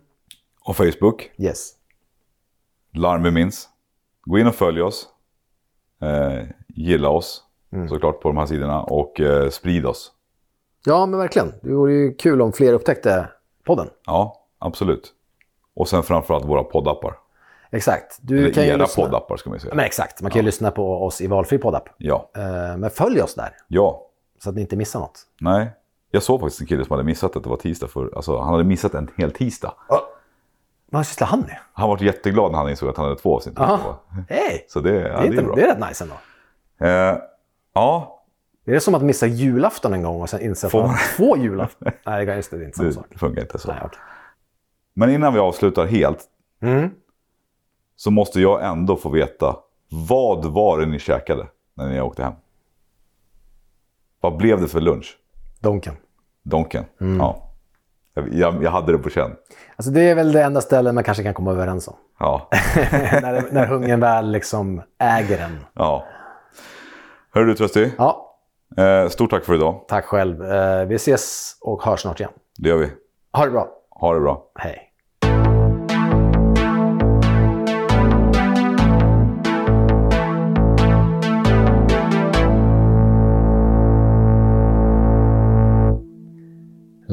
[0.60, 1.30] och Facebook.
[1.38, 1.72] Yes.
[2.92, 3.68] Larm vi minns.
[4.22, 5.08] Gå in och följ oss.
[6.02, 7.44] Eh, gilla oss
[7.88, 10.12] såklart på de här sidorna och eh, sprid oss.
[10.84, 11.52] Ja, men verkligen.
[11.62, 13.28] Det vore ju kul om fler upptäckte
[13.64, 13.90] podden.
[14.06, 15.12] Ja, absolut.
[15.74, 17.18] Och sen framförallt våra poddappar.
[17.74, 18.18] Exakt.
[18.20, 19.04] Du Eller kan ju era lyssna.
[19.04, 19.74] poddappar ska man ju säga.
[19.74, 20.22] Men exakt.
[20.22, 21.88] Man kan ju lyssna på oss i valfri poddapp.
[21.96, 22.30] Ja.
[22.36, 24.06] Eh, Men följ oss där, Ja.
[24.42, 25.20] så att ni inte missar något.
[25.40, 25.70] Nej.
[26.10, 27.88] Jag såg faktiskt en kille som hade missat att det var tisdag.
[27.88, 29.72] För, alltså, han hade missat en hel tisdag.
[30.90, 31.58] Vad sysslar han med?
[31.72, 33.58] Han var jätteglad när han insåg att han hade två avsnitt.
[34.28, 34.66] Hej!
[34.68, 35.54] Så det, ja, Det, det är är inte, bra.
[35.54, 36.14] det är rätt nice ändå.
[36.80, 37.18] Eh,
[37.74, 38.22] ja,
[38.64, 41.16] Det är som att missa julafton en gång och sen inse att Får man har
[41.16, 41.92] två julafton.
[42.06, 43.06] Nej, just det, det är inte samma sak.
[43.10, 43.68] det funkar inte så.
[43.68, 43.98] Nej, okej.
[44.94, 46.24] Men innan vi avslutar helt
[46.62, 46.90] Mm.
[47.96, 49.56] Så måste jag ändå få veta
[50.08, 52.32] vad var det ni käkade när ni åkte hem?
[54.20, 55.18] Vad blev det för lunch?
[55.60, 55.96] Donken.
[56.42, 56.84] Donken?
[57.00, 57.16] Mm.
[57.20, 57.40] Ja.
[58.32, 59.30] Jag, jag, hade det på känn.
[59.76, 61.94] Alltså det är väl det enda stället man kanske kan komma överens om.
[62.18, 62.48] Ja.
[63.22, 65.64] när, när hungern väl liksom äger en.
[65.74, 66.04] ja.
[67.32, 68.36] Hörru du Trösti, Ja,
[68.76, 69.84] eh, stort tack för idag.
[69.88, 70.44] tack själv.
[70.52, 72.32] Eh, Vi ses och hörs snart igen.
[72.58, 72.90] Det gör vi.
[73.32, 73.68] Ha det bra.
[73.90, 74.44] Ha det bra.
[74.54, 74.83] Hej.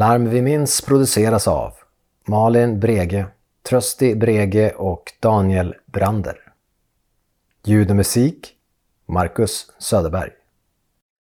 [0.02, 1.74] Larm vi minns produceras av
[2.28, 3.26] Malin Brege,
[3.70, 6.38] Trösti Brege och Daniel Brander.
[7.64, 8.54] Ljud och musik
[9.06, 10.32] Marcus Söderberg.